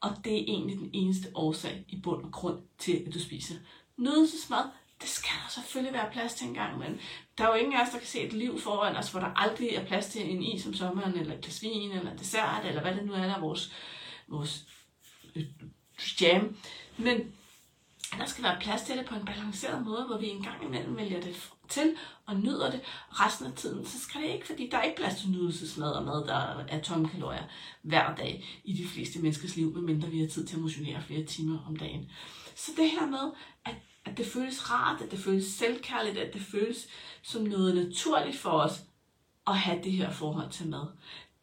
Og 0.00 0.10
det 0.24 0.32
er 0.32 0.44
egentlig 0.48 0.78
den 0.78 0.90
eneste 0.92 1.28
årsag 1.34 1.84
i 1.88 2.00
bund 2.00 2.24
og 2.24 2.32
grund 2.32 2.62
til, 2.78 3.04
at 3.06 3.14
du 3.14 3.20
spiser. 3.20 3.54
Nydelsesmad, 3.96 4.64
det 5.06 5.14
skal 5.14 5.36
der 5.44 5.50
selvfølgelig 5.50 5.92
være 5.92 6.12
plads 6.12 6.34
til 6.34 6.46
engang, 6.46 6.78
men 6.78 7.00
der 7.38 7.44
er 7.44 7.48
jo 7.48 7.54
ingen 7.54 7.74
af 7.74 7.82
os, 7.82 7.90
der 7.90 7.98
kan 7.98 8.06
se 8.06 8.20
et 8.20 8.32
liv 8.32 8.60
foran 8.60 8.96
os, 8.96 9.10
hvor 9.10 9.20
der 9.20 9.32
aldrig 9.36 9.68
er 9.68 9.86
plads 9.86 10.06
til 10.06 10.30
en 10.30 10.42
is 10.42 10.66
om 10.66 10.74
sommeren, 10.74 11.18
eller 11.18 11.34
et 11.34 11.40
glas 11.40 11.62
vin, 11.62 11.90
eller 11.90 12.10
en 12.10 12.18
dessert, 12.18 12.64
eller 12.64 12.82
hvad 12.82 12.94
det 12.94 13.06
nu 13.06 13.12
er, 13.12 13.18
der 13.18 13.34
er 13.34 13.40
vores, 13.40 13.72
vores 14.28 14.64
øh, 15.36 15.44
jam. 16.20 16.56
Men 16.96 17.34
der 18.18 18.26
skal 18.26 18.44
være 18.44 18.60
plads 18.60 18.82
til 18.82 18.98
det 18.98 19.06
på 19.06 19.14
en 19.14 19.24
balanceret 19.24 19.84
måde, 19.84 20.04
hvor 20.06 20.18
vi 20.18 20.28
en 20.28 20.42
gang 20.42 20.64
imellem 20.64 20.96
vælger 20.96 21.20
det 21.20 21.50
til 21.68 21.96
og 22.26 22.36
nyder 22.36 22.70
det. 22.70 22.80
Resten 23.10 23.46
af 23.46 23.52
tiden, 23.52 23.86
så 23.86 24.00
skal 24.00 24.22
det 24.22 24.28
ikke, 24.28 24.46
fordi 24.46 24.68
der 24.70 24.78
er 24.78 24.82
ikke 24.82 24.96
plads 24.96 25.20
til 25.20 25.30
nydelsesmad 25.30 25.92
og 25.92 26.04
mad, 26.04 26.26
der 26.26 26.64
er 26.68 26.82
tomme 26.82 27.08
kalorier 27.08 27.44
hver 27.82 28.14
dag 28.14 28.60
i 28.64 28.72
de 28.72 28.88
fleste 28.88 29.18
menneskers 29.18 29.56
liv, 29.56 29.74
medmindre 29.74 30.08
vi 30.08 30.20
har 30.20 30.28
tid 30.28 30.46
til 30.46 30.56
at 30.56 30.62
motionere 30.62 31.02
flere 31.02 31.24
timer 31.24 31.58
om 31.68 31.76
dagen. 31.76 32.10
Så 32.54 32.72
det 32.76 32.90
her 32.90 33.06
med, 33.06 33.32
at, 33.64 33.74
at 34.06 34.18
det 34.18 34.26
føles 34.26 34.70
rart, 34.70 35.02
at 35.02 35.10
det 35.10 35.18
føles 35.18 35.46
selvkærligt, 35.46 36.18
at 36.18 36.34
det 36.34 36.42
føles 36.42 36.88
som 37.22 37.42
noget 37.42 37.74
naturligt 37.74 38.38
for 38.38 38.50
os 38.50 38.82
at 39.46 39.56
have 39.56 39.82
det 39.82 39.92
her 39.92 40.10
forhold 40.10 40.50
til 40.50 40.68
mad. 40.68 40.86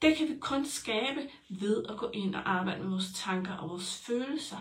Det 0.02 0.16
kan 0.18 0.28
vi 0.28 0.34
kun 0.40 0.66
skabe 0.66 1.20
ved 1.50 1.86
at 1.90 1.98
gå 1.98 2.10
ind 2.14 2.36
og 2.36 2.52
arbejde 2.52 2.82
med 2.82 2.90
vores 2.90 3.12
tanker 3.16 3.54
og 3.54 3.70
vores 3.70 3.98
følelser. 3.98 4.58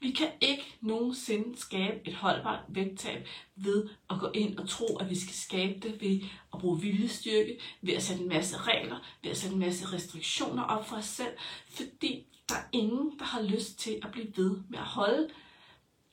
Vi 0.00 0.10
kan 0.10 0.28
ikke 0.40 0.78
nogensinde 0.80 1.58
skabe 1.58 2.00
et 2.04 2.14
holdbart 2.14 2.60
vægttab 2.68 3.28
ved 3.56 3.88
at 4.10 4.20
gå 4.20 4.30
ind 4.34 4.58
og 4.58 4.68
tro, 4.68 4.96
at 4.96 5.10
vi 5.10 5.18
skal 5.18 5.34
skabe 5.34 5.88
det 5.88 6.00
ved 6.00 6.20
at 6.54 6.60
bruge 6.60 6.80
viljestyrke, 6.80 7.60
ved 7.82 7.94
at 7.94 8.02
sætte 8.02 8.22
en 8.22 8.28
masse 8.28 8.56
regler, 8.56 8.96
ved 9.22 9.30
at 9.30 9.36
sætte 9.36 9.54
en 9.54 9.60
masse 9.60 9.92
restriktioner 9.92 10.62
op 10.62 10.88
for 10.88 10.96
os 10.96 11.04
selv, 11.04 11.32
fordi 11.70 12.26
der 12.48 12.54
er 12.54 12.68
ingen, 12.72 13.18
der 13.18 13.24
har 13.24 13.42
lyst 13.42 13.78
til 13.78 14.00
at 14.02 14.12
blive 14.12 14.32
ved 14.36 14.60
med 14.68 14.78
at 14.78 14.84
holde 14.84 15.28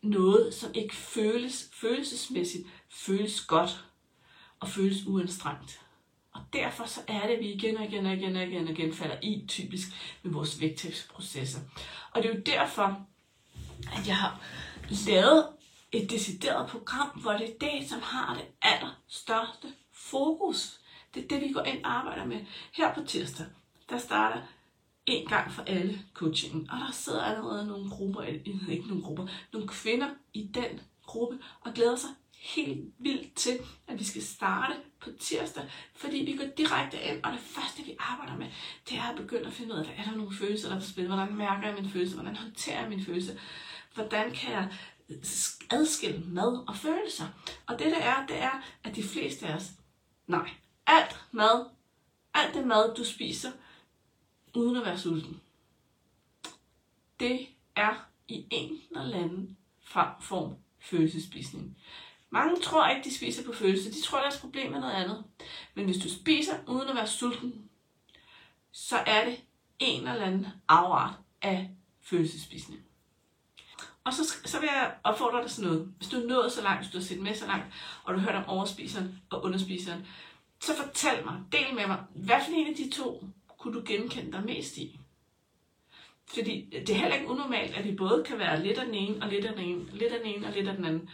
noget, 0.04 0.54
som 0.54 0.72
ikke 0.74 0.96
føles 0.96 1.70
følelsesmæssigt, 1.74 2.68
føles 2.90 3.42
godt 3.42 3.86
og 4.60 4.70
føles 4.70 5.06
uanstrengt. 5.08 5.82
Og 6.34 6.42
derfor 6.54 6.86
så 6.86 7.02
er 7.08 7.28
det, 7.28 7.34
at 7.34 7.40
vi 7.40 7.52
igen 7.52 7.78
og 7.78 7.86
igen 7.86 8.06
og 8.06 8.14
igen 8.14 8.36
og 8.36 8.44
igen, 8.44 8.64
og 8.64 8.72
igen 8.72 8.94
falder 8.94 9.18
i, 9.22 9.46
typisk 9.48 9.88
med 10.24 10.32
vores 10.32 10.62
vægttabsprocesser. 10.62 11.60
Og 12.12 12.24
det 12.24 12.32
er 12.32 12.36
jo 12.36 12.42
derfor, 12.46 13.06
at 13.98 14.08
jeg 14.08 14.18
har 14.18 14.42
lavet 15.08 15.48
et 15.92 16.10
decideret 16.10 16.70
program, 16.70 17.10
hvor 17.22 17.32
det 17.32 17.50
er 17.50 17.60
det, 17.60 17.90
som 17.90 18.02
har 18.02 18.34
det 18.34 18.46
allerstørste 18.62 19.74
fokus. 19.92 20.80
Det 21.14 21.24
er 21.24 21.28
det, 21.28 21.42
vi 21.42 21.54
går 21.54 21.62
ind 21.62 21.86
og 21.86 21.92
arbejder 21.92 22.26
med. 22.26 22.46
Her 22.72 22.94
på 22.94 23.04
tirsdag, 23.08 23.46
der 23.90 23.98
starter 23.98 24.42
en 25.06 25.28
gang 25.28 25.52
for 25.52 25.62
alle 25.62 26.00
coachingen. 26.14 26.70
Og 26.70 26.78
der 26.78 26.92
sidder 26.92 27.24
allerede 27.24 27.68
nogle 27.68 27.90
grupper, 27.90 28.22
øh, 28.22 28.70
ikke 28.70 28.88
nogle 28.88 29.04
grupper, 29.04 29.28
nogle 29.54 29.68
kvinder 29.68 30.10
i 30.34 30.48
den 30.54 30.80
gruppe 31.06 31.40
og 31.62 31.74
glæder 31.74 31.96
sig 31.96 32.10
helt 32.44 32.94
vildt 33.00 33.36
til, 33.36 33.60
at 33.88 34.00
vi 34.00 34.04
skal 34.04 34.24
starte 34.24 34.74
på 35.00 35.10
tirsdag, 35.20 35.64
fordi 35.96 36.18
vi 36.18 36.38
går 36.38 36.46
direkte 36.58 36.98
ind, 37.02 37.24
og 37.24 37.32
det 37.32 37.40
første, 37.40 37.84
vi 37.84 37.96
arbejder 38.00 38.38
med, 38.38 38.48
det 38.90 38.98
er 38.98 39.04
at 39.04 39.16
begynde 39.16 39.48
at 39.48 39.54
finde 39.54 39.74
ud 39.74 39.80
af, 39.80 39.86
hvad 39.86 39.96
er 39.98 40.04
der 40.04 40.18
nogle 40.18 40.36
følelser, 40.38 40.70
der 40.70 40.76
er 40.76 40.80
på 40.80 40.86
spil, 40.86 41.08
hvordan 41.08 41.36
mærker 41.36 41.68
jeg 41.68 41.76
min 41.76 41.90
følelse, 41.90 42.16
hvordan 42.16 42.36
håndterer 42.36 42.80
jeg 42.82 42.90
min 42.90 43.06
følelse, 43.06 43.40
hvordan 43.94 44.32
kan 44.32 44.52
jeg 44.52 44.74
adskille 45.70 46.24
mad 46.26 46.64
og 46.68 46.76
følelser. 46.76 47.26
Og 47.68 47.80
det 47.80 47.92
der 47.92 47.98
er, 47.98 48.26
det 48.28 48.42
er, 48.42 48.64
at 48.84 48.96
de 48.96 49.04
fleste 49.04 49.48
af 49.48 49.56
os, 49.56 49.72
nej, 50.28 50.50
alt 50.88 51.20
mad, 51.32 51.66
alt 52.34 52.54
det 52.54 52.68
mad, 52.68 52.96
du 52.96 53.06
spiser, 53.06 53.52
uden 54.54 54.76
at 54.76 54.86
være 54.86 55.00
sulten, 55.00 55.42
det 57.20 57.48
er 57.76 58.08
i 58.28 58.46
en 58.50 58.82
eller 58.96 59.18
anden 59.18 59.58
form 60.20 60.56
følelsespisning. 60.80 61.78
Mange 62.30 62.62
tror 62.62 62.88
ikke, 62.88 63.10
de 63.10 63.16
spiser 63.16 63.46
på 63.46 63.54
følelse. 63.54 63.92
De 63.92 64.02
tror, 64.02 64.20
deres 64.20 64.40
problem 64.40 64.74
er 64.74 64.80
noget 64.80 64.94
andet. 64.94 65.24
Men 65.74 65.86
hvis 65.86 66.04
du 66.04 66.10
spiser 66.10 66.54
uden 66.68 66.90
at 66.90 66.96
være 66.96 67.08
sulten, 67.08 67.70
så 68.72 68.98
er 68.98 69.26
det 69.26 69.42
en 69.80 70.08
eller 70.08 70.26
anden 70.26 70.48
afart 70.68 71.14
af 71.42 71.70
følelsespisning. 72.02 72.82
Og 74.04 74.14
så, 74.14 74.36
så 74.46 74.60
vil 74.60 74.70
jeg 74.74 74.96
opfordre 75.04 75.42
dig 75.42 75.50
sådan 75.50 75.72
noget. 75.72 75.94
Hvis 75.98 76.10
du 76.10 76.22
er 76.22 76.28
nået 76.28 76.52
så 76.52 76.62
langt, 76.62 76.82
hvis 76.82 76.92
du 76.92 76.98
har 76.98 77.06
set 77.06 77.22
med 77.22 77.36
så 77.36 77.48
langt, 77.48 77.66
og 78.04 78.14
du 78.14 78.20
har 78.20 78.32
hørt 78.32 78.44
om 78.44 78.50
overspiseren 78.50 79.22
og 79.30 79.44
underspiseren, 79.44 80.08
så 80.60 80.76
fortæl 80.76 81.26
mig, 81.26 81.42
del 81.52 81.76
med 81.76 81.88
mig, 81.88 82.04
hvad 82.16 82.40
for 82.46 82.52
en 82.54 82.68
af 82.68 82.76
de 82.76 82.90
to 82.90 83.24
kunne 83.64 83.80
du 83.80 83.84
genkende 83.86 84.32
dig 84.32 84.44
mest 84.46 84.78
i? 84.78 85.00
Fordi 86.26 86.70
det 86.72 86.90
er 86.90 86.96
heller 86.96 87.16
ikke 87.16 87.30
unormalt, 87.30 87.76
at 87.76 87.86
vi 87.86 87.96
både 87.96 88.24
kan 88.24 88.40
være 88.40 88.64
lidt 88.64 88.78
af 88.78 88.86
den 88.86 88.94
ene, 88.94 89.22
og 89.22 89.30
lidt 89.30 89.46
af 89.46 89.56
den 89.56 89.66
ene, 89.66 89.86
lidt 89.94 90.14
af 90.14 90.20
den 90.20 90.36
ene, 90.36 90.48
og 90.48 90.54
lidt 90.54 90.68
af 90.68 90.76
den 90.76 90.86
anden. 90.86 91.10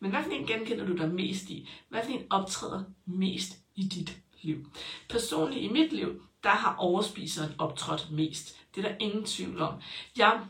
Men 0.00 0.10
hvad 0.10 0.22
for 0.22 0.30
en 0.30 0.46
genkender 0.46 0.86
du 0.86 0.96
dig 0.96 1.08
mest 1.08 1.50
i? 1.50 1.68
Hvad 1.88 2.02
for 2.04 2.12
en 2.12 2.26
optræder 2.30 2.84
mest 3.06 3.58
i 3.74 3.82
dit 3.82 4.22
liv? 4.42 4.66
Personligt 5.08 5.62
i 5.62 5.68
mit 5.68 5.92
liv, 5.92 6.22
der 6.42 6.50
har 6.50 6.76
overspiseren 6.78 7.54
optrådt 7.58 8.08
mest. 8.10 8.56
Det 8.74 8.84
er 8.84 8.88
der 8.88 8.96
ingen 8.98 9.24
tvivl 9.24 9.60
om. 9.60 9.74
Jeg 10.16 10.46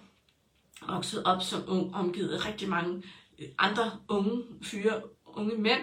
voksede 0.88 1.26
op 1.26 1.42
som 1.42 1.62
ung, 1.68 1.94
omgivet 1.94 2.34
af 2.34 2.48
rigtig 2.48 2.68
mange 2.68 3.02
andre 3.58 3.90
unge 4.08 4.42
fyre, 4.62 5.02
unge 5.36 5.56
mænd, 5.56 5.80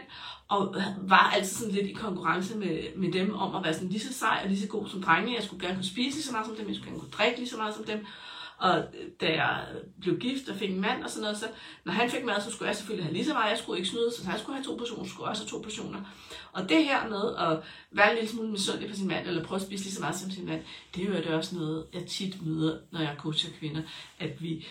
og 0.48 0.76
var 1.02 1.32
altid 1.36 1.56
sådan 1.56 1.74
lidt 1.74 1.88
i 1.88 1.94
konkurrence 1.94 2.58
med, 2.58 2.96
med 2.96 3.12
dem 3.12 3.34
om 3.34 3.56
at 3.56 3.64
være 3.64 3.74
sådan 3.74 3.90
lige 3.90 4.00
så 4.00 4.14
sej 4.14 4.40
og 4.44 4.50
lige 4.50 4.62
så 4.62 4.68
god 4.68 4.88
som 4.88 5.04
drenge. 5.04 5.36
Jeg 5.36 5.44
skulle 5.44 5.66
gerne 5.66 5.76
kunne 5.76 5.86
spise 5.86 6.18
lige 6.18 6.24
så 6.24 6.32
meget 6.32 6.48
som 6.48 6.56
dem, 6.56 6.68
jeg 6.68 6.76
skulle 6.76 6.90
gerne 6.90 7.00
kunne 7.00 7.12
drikke 7.12 7.40
lige 7.40 7.50
så 7.50 7.58
meget 7.58 7.76
som 7.76 7.84
dem. 7.84 8.06
Og 8.60 8.78
øh, 8.80 9.08
da 9.22 9.28
jeg 9.28 9.66
blev 10.02 10.20
gift 10.20 10.50
og 10.50 10.56
fik 10.56 10.70
en 10.70 10.82
mand 10.82 11.04
og 11.04 11.10
sådan 11.10 11.22
noget, 11.22 11.38
så 11.38 11.46
når 11.86 11.94
han 11.94 12.10
fik 12.10 12.26
mad, 12.26 12.42
så 12.42 12.52
skulle 12.52 12.68
jeg 12.68 12.76
selvfølgelig 12.76 13.06
have 13.06 13.14
lige 13.14 13.26
så 13.26 13.34
meget. 13.34 13.50
Jeg 13.50 13.58
skulle 13.58 13.78
ikke 13.78 13.90
snyde, 13.90 14.14
så 14.14 14.30
han 14.30 14.40
skulle 14.40 14.56
have 14.56 14.66
to 14.66 14.76
portioner, 14.76 15.10
skulle 15.10 15.30
også 15.30 15.44
have 15.44 15.50
to 15.50 15.62
portioner. 15.64 16.02
Og 16.52 16.70
det 16.70 16.84
her 16.84 17.10
med 17.10 17.36
at 17.38 17.60
være 17.92 18.10
en 18.10 18.16
lille 18.16 18.30
smule 18.30 18.52
misundelig 18.52 18.90
på 18.90 18.96
sin 18.96 19.08
mand, 19.08 19.28
eller 19.28 19.44
prøve 19.44 19.56
at 19.56 19.66
spise 19.66 19.84
lige 19.84 19.94
så 19.94 20.02
meget 20.02 20.16
som 20.16 20.32
sin 20.32 20.46
mand, 20.46 20.62
det 20.96 21.04
er 21.04 21.08
jo 21.08 21.16
det 21.16 21.28
også 21.28 21.56
noget, 21.56 21.86
jeg 21.94 22.06
tit 22.06 22.46
møder, 22.46 22.80
når 22.92 23.00
jeg 23.00 23.16
coacher 23.18 23.52
kvinder, 23.60 23.82
at 24.20 24.42
vi 24.42 24.68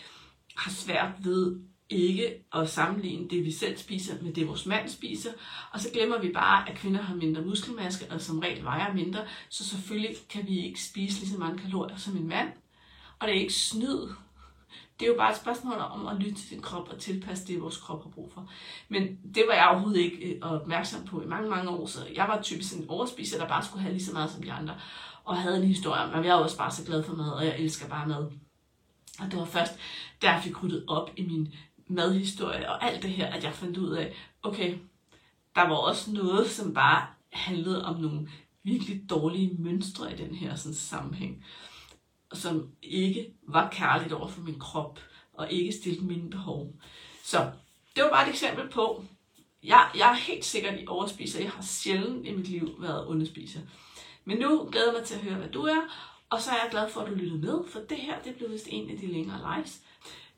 har 0.57 0.71
svært 0.71 1.13
ved 1.19 1.57
ikke 1.91 2.45
at 2.55 2.69
sammenligne 2.69 3.29
det, 3.29 3.45
vi 3.45 3.53
selv 3.53 3.77
spiser, 3.77 4.23
med 4.23 4.33
det, 4.33 4.49
vores 4.49 4.67
mand 4.67 4.89
spiser. 4.89 5.31
Og 5.73 5.81
så 5.81 5.91
glemmer 5.93 6.19
vi 6.19 6.33
bare, 6.33 6.71
at 6.71 6.77
kvinder 6.77 7.03
har 7.03 7.15
mindre 7.15 7.43
muskelmasse, 7.43 8.13
og 8.13 8.21
som 8.21 8.39
regel 8.39 8.65
vejer 8.65 8.95
mindre, 8.95 9.21
så 9.49 9.65
selvfølgelig 9.65 10.17
kan 10.31 10.47
vi 10.47 10.67
ikke 10.67 10.83
spise 10.83 11.21
lige 11.21 11.31
så 11.31 11.39
mange 11.39 11.59
kalorier 11.59 11.97
som 11.97 12.17
en 12.17 12.29
mand. 12.29 12.49
Og 13.19 13.29
det 13.29 13.37
er 13.37 13.41
ikke 13.41 13.55
snyd. 13.55 14.09
Det 15.01 15.07
er 15.07 15.11
jo 15.11 15.17
bare 15.19 15.31
et 15.31 15.37
spørgsmål 15.37 15.79
om 15.79 16.07
at 16.07 16.17
lytte 16.17 16.35
til 16.35 16.49
sin 16.49 16.63
krop 16.63 16.89
og 16.89 16.99
tilpasse 16.99 17.47
det, 17.47 17.63
vores 17.63 17.77
krop 17.77 18.03
har 18.03 18.11
brug 18.11 18.33
for. 18.35 18.51
Men 18.89 19.19
det 19.35 19.45
var 19.49 19.55
jeg 19.55 19.69
overhovedet 19.69 20.01
ikke 20.01 20.17
øh, 20.17 20.41
opmærksom 20.43 21.05
på 21.05 21.23
i 21.23 21.27
mange, 21.27 21.51
mange 21.51 21.71
år. 21.71 21.87
Så 21.87 22.07
jeg 22.15 22.29
var 22.29 22.43
typisk 22.43 22.77
en 22.77 22.89
overspiser, 22.89 23.39
der 23.39 23.49
bare 23.49 23.65
skulle 23.65 23.83
have 23.83 23.93
lige 23.93 24.05
så 24.05 24.13
meget 24.13 24.31
som 24.31 24.43
de 24.43 24.53
andre. 24.53 24.75
Og 25.25 25.37
havde 25.37 25.57
en 25.57 25.69
historie 25.69 26.01
om, 26.01 26.15
at 26.15 26.25
jeg 26.25 26.31
er 26.31 26.35
også 26.35 26.59
bare 26.59 26.71
så 26.71 26.85
glad 26.85 27.03
for 27.03 27.15
mad, 27.15 27.31
og 27.31 27.47
jeg 27.47 27.59
elsker 27.59 27.89
bare 27.89 28.09
mad. 28.09 28.31
Og 29.19 29.31
det 29.31 29.39
var 29.39 29.45
først, 29.45 29.79
da 30.23 30.31
jeg 30.31 30.43
fik 30.45 30.63
ryddet 30.63 30.85
op 30.89 31.11
i 31.17 31.23
min 31.27 31.55
madhistorie 31.89 32.71
og 32.71 32.85
alt 32.85 33.03
det 33.03 33.11
her, 33.11 33.27
at 33.27 33.45
jeg 33.45 33.53
fandt 33.53 33.77
ud 33.77 33.91
af, 33.91 34.15
okay, 34.43 34.79
der 35.55 35.63
var 35.63 35.77
også 35.77 36.13
noget, 36.13 36.51
som 36.51 36.75
bare 36.75 37.07
handlede 37.33 37.85
om 37.85 38.01
nogle 38.01 38.29
virkelig 38.63 39.11
dårlige 39.11 39.57
mønstre 39.59 40.13
i 40.13 40.17
den 40.17 40.35
her 40.35 40.55
sådan, 40.57 40.75
sammenhæng 40.75 41.45
som 42.33 42.69
ikke 42.83 43.35
var 43.43 43.71
kærligt 43.71 44.13
over 44.13 44.29
for 44.29 44.41
min 44.41 44.59
krop, 44.59 45.01
og 45.33 45.53
ikke 45.53 45.73
stillede 45.73 46.07
mine 46.07 46.31
behov. 46.31 46.75
Så 47.25 47.51
det 47.97 48.05
var 48.05 48.11
bare 48.11 48.27
et 48.29 48.31
eksempel 48.31 48.69
på, 48.69 49.05
jeg, 49.63 49.91
jeg 49.95 50.11
er 50.11 50.15
helt 50.15 50.45
sikkert 50.45 50.81
i 50.81 50.87
overspiser. 50.87 51.41
Jeg 51.41 51.51
har 51.51 51.63
sjældent 51.63 52.27
i 52.27 52.35
mit 52.35 52.49
liv 52.49 52.77
været 52.79 53.07
underspiser. 53.07 53.61
Men 54.25 54.39
nu 54.39 54.69
glæder 54.73 54.87
jeg 54.87 54.99
mig 54.99 55.07
til 55.07 55.15
at 55.15 55.21
høre, 55.21 55.35
hvad 55.35 55.49
du 55.49 55.63
er. 55.63 55.81
Og 56.31 56.41
så 56.41 56.51
er 56.51 56.55
jeg 56.55 56.69
glad 56.71 56.91
for, 56.91 57.01
at 57.01 57.09
du 57.09 57.15
lyttede 57.15 57.41
med, 57.41 57.59
for 57.69 57.81
det 57.81 57.97
her 57.97 58.23
det 58.23 58.35
blev 58.35 58.51
vist 58.51 58.69
en 58.71 58.91
af 58.91 58.99
de 58.99 59.07
længere 59.07 59.57
lives. 59.57 59.83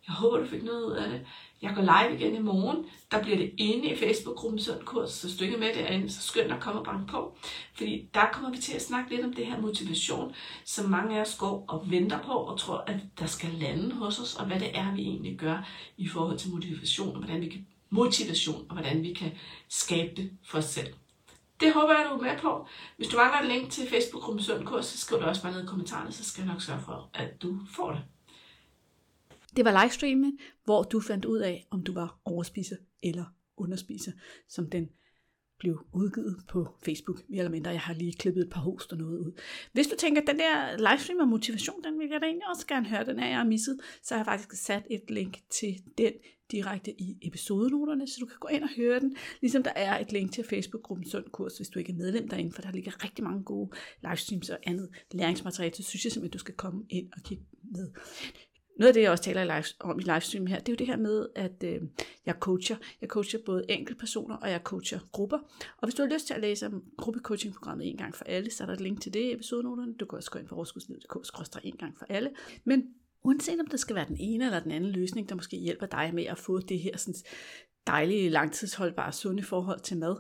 Jeg 0.06 0.14
håber, 0.14 0.38
du 0.38 0.46
fik 0.46 0.62
noget 0.62 0.84
ud 0.84 0.92
af 0.92 1.10
det. 1.10 1.26
Jeg 1.62 1.74
går 1.74 1.82
live 1.82 2.20
igen 2.20 2.34
i 2.34 2.38
morgen. 2.38 2.84
Der 3.10 3.22
bliver 3.22 3.36
det 3.36 3.52
inde 3.58 3.88
i 3.88 3.96
Facebook-gruppen 3.96 4.60
Sund 4.60 4.84
Kurs, 4.84 5.10
så 5.12 5.32
stykke 5.32 5.56
du 5.56 5.62
ikke 5.62 5.66
med 5.66 5.84
derinde, 5.84 6.10
så 6.10 6.22
skynd 6.22 6.52
at 6.52 6.60
komme 6.60 6.80
og 6.80 6.84
banke 6.84 7.06
på. 7.12 7.36
Fordi 7.74 8.08
der 8.14 8.26
kommer 8.32 8.50
vi 8.50 8.58
til 8.58 8.74
at 8.74 8.82
snakke 8.82 9.10
lidt 9.10 9.26
om 9.26 9.32
det 9.32 9.46
her 9.46 9.60
motivation, 9.60 10.34
som 10.64 10.90
mange 10.90 11.16
af 11.16 11.20
os 11.20 11.36
går 11.38 11.64
og 11.68 11.90
venter 11.90 12.18
på 12.22 12.32
og 12.32 12.58
tror, 12.58 12.84
at 12.86 12.96
der 13.18 13.26
skal 13.26 13.50
lande 13.50 13.94
hos 13.94 14.18
os, 14.18 14.36
og 14.36 14.46
hvad 14.46 14.60
det 14.60 14.78
er, 14.78 14.94
vi 14.94 15.02
egentlig 15.02 15.38
gør 15.38 15.68
i 15.96 16.08
forhold 16.08 16.38
til 16.38 16.50
motivation, 16.50 17.16
og 17.16 17.22
hvordan 17.22 17.40
vi 17.40 17.48
kan 17.48 17.66
motivation, 17.90 18.66
og 18.68 18.74
hvordan 18.74 19.02
vi 19.02 19.12
kan 19.12 19.32
skabe 19.68 20.10
det 20.16 20.30
for 20.44 20.58
os 20.58 20.64
selv. 20.64 20.94
Det 21.60 21.72
håber 21.72 21.92
jeg, 21.92 22.06
du 22.10 22.16
er 22.16 22.22
med 22.22 22.38
på. 22.38 22.66
Hvis 22.96 23.08
du 23.08 23.16
mangler 23.16 23.40
et 23.40 23.60
link 23.60 23.72
til 23.72 23.88
Facebook-gruppen 23.88 24.44
Sund 24.44 24.64
Kurs, 24.64 24.86
så 24.86 24.98
skriv 24.98 25.18
det 25.18 25.26
også 25.26 25.42
bare 25.42 25.52
ned 25.52 25.62
i 25.62 25.66
kommentarerne, 25.66 26.12
så 26.12 26.24
skal 26.24 26.42
jeg 26.42 26.52
nok 26.52 26.62
sørge 26.62 26.80
for, 26.84 27.10
at 27.14 27.42
du 27.42 27.58
får 27.70 27.90
det. 27.90 28.02
Det 29.56 29.64
var 29.64 29.82
livestreamen, 29.82 30.38
hvor 30.64 30.82
du 30.82 31.00
fandt 31.00 31.24
ud 31.24 31.38
af, 31.38 31.66
om 31.70 31.82
du 31.82 31.92
var 31.92 32.20
overspiser 32.24 32.76
eller 33.02 33.24
underspiser, 33.56 34.12
som 34.48 34.70
den 34.70 34.88
blev 35.58 35.86
udgivet 35.92 36.36
på 36.48 36.68
Facebook, 36.84 37.22
mere 37.28 37.38
eller 37.38 37.50
mindre. 37.50 37.70
Jeg 37.70 37.80
har 37.80 37.94
lige 37.94 38.12
klippet 38.12 38.42
et 38.42 38.50
par 38.50 38.60
host 38.60 38.92
og 38.92 38.98
noget 38.98 39.18
ud. 39.18 39.40
Hvis 39.72 39.86
du 39.86 39.96
tænker, 39.98 40.22
at 40.22 40.26
den 40.26 40.38
der 40.38 40.76
livestream 40.90 41.20
og 41.20 41.28
motivation, 41.28 41.84
den 41.84 41.98
vil 41.98 42.08
jeg 42.12 42.20
da 42.20 42.26
egentlig 42.26 42.48
også 42.48 42.66
gerne 42.66 42.88
høre, 42.88 43.04
den 43.04 43.18
er 43.18 43.28
jeg 43.28 43.36
har 43.36 43.44
misset, 43.44 43.80
så 44.02 44.14
har 44.14 44.18
jeg 44.18 44.26
faktisk 44.26 44.62
sat 44.62 44.82
et 44.90 45.10
link 45.10 45.38
til 45.50 45.82
den 45.98 46.12
direkte 46.50 47.00
i 47.00 47.18
episodenoterne, 47.22 48.08
så 48.08 48.16
du 48.20 48.26
kan 48.26 48.36
gå 48.40 48.48
ind 48.48 48.62
og 48.62 48.70
høre 48.76 49.00
den, 49.00 49.16
ligesom 49.40 49.62
der 49.62 49.72
er 49.76 49.98
et 49.98 50.12
link 50.12 50.32
til 50.32 50.44
Facebook-gruppen 50.44 51.06
Sund 51.10 51.24
Kurs, 51.24 51.56
hvis 51.56 51.68
du 51.68 51.78
ikke 51.78 51.92
er 51.92 51.96
medlem 51.96 52.28
derinde, 52.28 52.52
for 52.52 52.62
der 52.62 52.72
ligger 52.72 53.04
rigtig 53.04 53.24
mange 53.24 53.44
gode 53.44 53.70
livestreams 54.02 54.50
og 54.50 54.58
andet 54.62 54.88
læringsmateriale, 55.12 55.74
så 55.74 55.82
synes 55.82 56.04
jeg 56.04 56.12
simpelthen, 56.12 56.30
at 56.30 56.32
du 56.32 56.38
skal 56.38 56.54
komme 56.54 56.84
ind 56.88 57.12
og 57.12 57.22
kigge 57.22 57.44
med. 57.62 57.90
Noget 58.80 58.88
af 58.88 58.94
det, 58.94 59.02
jeg 59.02 59.10
også 59.10 59.24
taler 59.24 59.44
live, 59.44 59.64
om 59.80 59.98
i 59.98 60.02
livestream 60.02 60.46
her, 60.46 60.58
det 60.58 60.68
er 60.68 60.72
jo 60.72 60.76
det 60.76 60.86
her 60.86 60.96
med, 60.96 61.26
at 61.34 61.64
øh, 61.64 61.82
jeg 62.26 62.34
coacher. 62.40 62.76
Jeg 63.00 63.08
coacher 63.08 63.38
både 63.46 63.64
enkeltpersoner, 63.68 64.36
og 64.36 64.50
jeg 64.50 64.60
coacher 64.64 64.98
grupper. 65.12 65.38
Og 65.76 65.86
hvis 65.88 65.94
du 65.94 66.02
har 66.02 66.10
lyst 66.10 66.26
til 66.26 66.34
at 66.34 66.40
læse 66.40 66.66
om 66.66 66.84
gruppecoachingprogrammet 66.98 67.88
en 67.88 67.96
gang 67.96 68.14
for 68.14 68.24
alle, 68.24 68.50
så 68.50 68.64
er 68.64 68.66
der 68.66 68.74
et 68.74 68.80
link 68.80 69.00
til 69.00 69.14
det 69.14 69.20
i 69.20 69.32
episodenoterne. 69.32 69.94
Du 69.94 70.06
kan 70.06 70.16
også 70.16 70.30
gå 70.30 70.38
ind 70.38 70.48
på 70.48 70.54
overskudslivet.dk 70.54 71.64
en 71.64 71.76
gang 71.76 71.98
for 71.98 72.06
alle. 72.08 72.30
Men 72.64 72.84
uanset 73.22 73.60
om 73.60 73.66
det 73.66 73.80
skal 73.80 73.96
være 73.96 74.08
den 74.08 74.16
ene 74.20 74.44
eller 74.44 74.60
den 74.60 74.72
anden 74.72 74.90
løsning, 74.90 75.28
der 75.28 75.34
måske 75.34 75.56
hjælper 75.56 75.86
dig 75.86 76.10
med 76.14 76.24
at 76.24 76.38
få 76.38 76.60
det 76.60 76.78
her 76.78 76.96
sådan, 76.96 77.14
dejlige, 77.86 78.28
langtidsholdbare, 78.28 79.12
sunde 79.12 79.42
forhold 79.42 79.80
til 79.80 79.98
mad, 79.98 80.16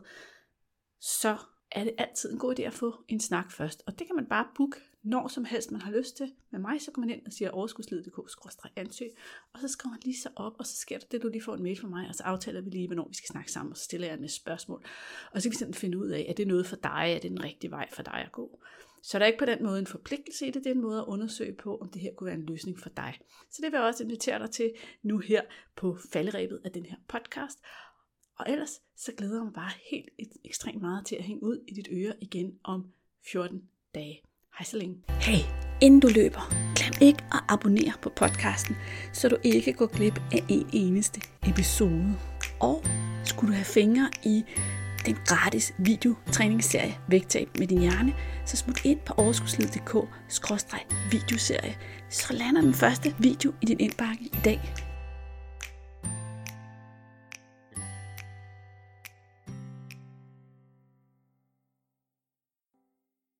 så 1.00 1.36
er 1.72 1.84
det 1.84 1.92
altid 1.98 2.32
en 2.32 2.38
god 2.38 2.58
idé 2.58 2.62
at 2.62 2.72
få 2.74 3.04
en 3.08 3.20
snak 3.20 3.52
først. 3.52 3.82
Og 3.86 3.98
det 3.98 4.06
kan 4.06 4.16
man 4.16 4.26
bare 4.26 4.46
booke 4.56 4.76
når 5.02 5.28
som 5.28 5.44
helst 5.44 5.70
man 5.70 5.80
har 5.80 5.92
lyst 5.92 6.16
til. 6.16 6.32
Med 6.50 6.60
mig, 6.60 6.80
så 6.80 6.90
går 6.90 7.00
man 7.00 7.10
ind 7.10 7.26
og 7.26 7.32
siger 7.32 7.50
overskudslivet.dk-ansøg, 7.50 9.10
og 9.52 9.60
så 9.60 9.68
skriver 9.68 9.90
man 9.90 10.00
lige 10.04 10.20
så 10.20 10.28
op, 10.36 10.52
og 10.58 10.66
så 10.66 10.76
sker 10.76 10.98
der 10.98 11.06
det, 11.10 11.22
du 11.22 11.28
lige 11.28 11.42
får 11.42 11.54
en 11.54 11.62
mail 11.62 11.80
fra 11.80 11.88
mig, 11.88 12.08
og 12.08 12.14
så 12.14 12.22
aftaler 12.22 12.60
vi 12.60 12.70
lige, 12.70 12.86
hvornår 12.86 13.08
vi 13.08 13.14
skal 13.14 13.28
snakke 13.28 13.52
sammen, 13.52 13.72
og 13.72 13.76
så 13.76 13.84
stiller 13.84 14.06
jeg 14.06 14.18
en 14.18 14.28
spørgsmål. 14.28 14.84
Og 15.32 15.42
så 15.42 15.48
kan 15.48 15.52
vi 15.52 15.56
sådan 15.56 15.74
finde 15.74 15.98
ud 15.98 16.08
af, 16.08 16.26
er 16.28 16.32
det 16.32 16.46
noget 16.46 16.66
for 16.66 16.76
dig, 16.76 17.04
er 17.16 17.18
det 17.18 17.30
den 17.30 17.44
rigtige 17.44 17.70
vej 17.70 17.88
for 17.92 18.02
dig 18.02 18.14
at 18.14 18.32
gå. 18.32 18.60
Så 19.02 19.18
der 19.18 19.24
er 19.24 19.26
ikke 19.26 19.38
på 19.38 19.44
den 19.44 19.62
måde 19.62 19.78
en 19.78 19.86
forpligtelse 19.86 20.46
i 20.46 20.50
det, 20.50 20.64
det 20.64 20.70
er 20.70 20.74
en 20.74 20.80
måde 20.80 20.98
at 20.98 21.04
undersøge 21.04 21.52
på, 21.52 21.76
om 21.78 21.88
det 21.88 22.02
her 22.02 22.14
kunne 22.14 22.26
være 22.26 22.38
en 22.38 22.46
løsning 22.46 22.78
for 22.78 22.88
dig. 22.88 23.18
Så 23.50 23.62
det 23.62 23.72
vil 23.72 23.78
jeg 23.78 23.86
også 23.86 24.04
invitere 24.04 24.38
dig 24.38 24.50
til 24.50 24.72
nu 25.02 25.18
her 25.18 25.42
på 25.76 25.98
falderæbet 26.12 26.60
af 26.64 26.72
den 26.72 26.86
her 26.86 26.96
podcast. 27.08 27.58
Og 28.38 28.46
ellers 28.48 28.80
så 28.96 29.12
glæder 29.12 29.36
jeg 29.36 29.44
mig 29.44 29.52
bare 29.52 29.70
helt 29.90 30.08
ekstremt 30.44 30.80
meget 30.80 31.06
til 31.06 31.16
at 31.16 31.24
hænge 31.24 31.42
ud 31.42 31.64
i 31.68 31.74
dit 31.74 31.88
øre 31.92 32.14
igen 32.20 32.58
om 32.64 32.92
14 33.32 33.68
dage. 33.94 34.29
Hej 34.60 34.64
så 34.64 34.76
længe. 34.76 34.96
Hey, 35.08 35.38
inden 35.80 36.00
du 36.00 36.08
løber, 36.14 36.52
glem 36.76 36.92
ikke 37.08 37.24
at 37.32 37.40
abonnere 37.48 37.92
på 38.02 38.12
podcasten, 38.16 38.76
så 39.12 39.28
du 39.28 39.36
ikke 39.42 39.72
går 39.72 39.86
glip 39.86 40.20
af 40.32 40.44
en 40.48 40.66
eneste 40.72 41.20
episode. 41.48 42.16
Og 42.60 42.82
skulle 43.24 43.48
du 43.48 43.54
have 43.54 43.64
fingre 43.64 44.10
i 44.24 44.44
den 45.06 45.16
gratis 45.26 45.74
videotræningsserie 45.78 46.98
Vægtab 47.08 47.48
med 47.58 47.66
din 47.66 47.78
hjerne, 47.78 48.14
så 48.46 48.56
smut 48.56 48.84
ind 48.84 48.98
på 49.06 49.14
overskudslivet.dk 49.16 49.94
videoserie, 51.10 51.76
så 52.08 52.32
lander 52.32 52.60
den 52.60 52.74
første 52.74 53.14
video 53.18 53.52
i 53.62 53.66
din 53.66 53.80
indbakke 53.80 54.24
i 54.24 54.38
dag. 54.44 54.89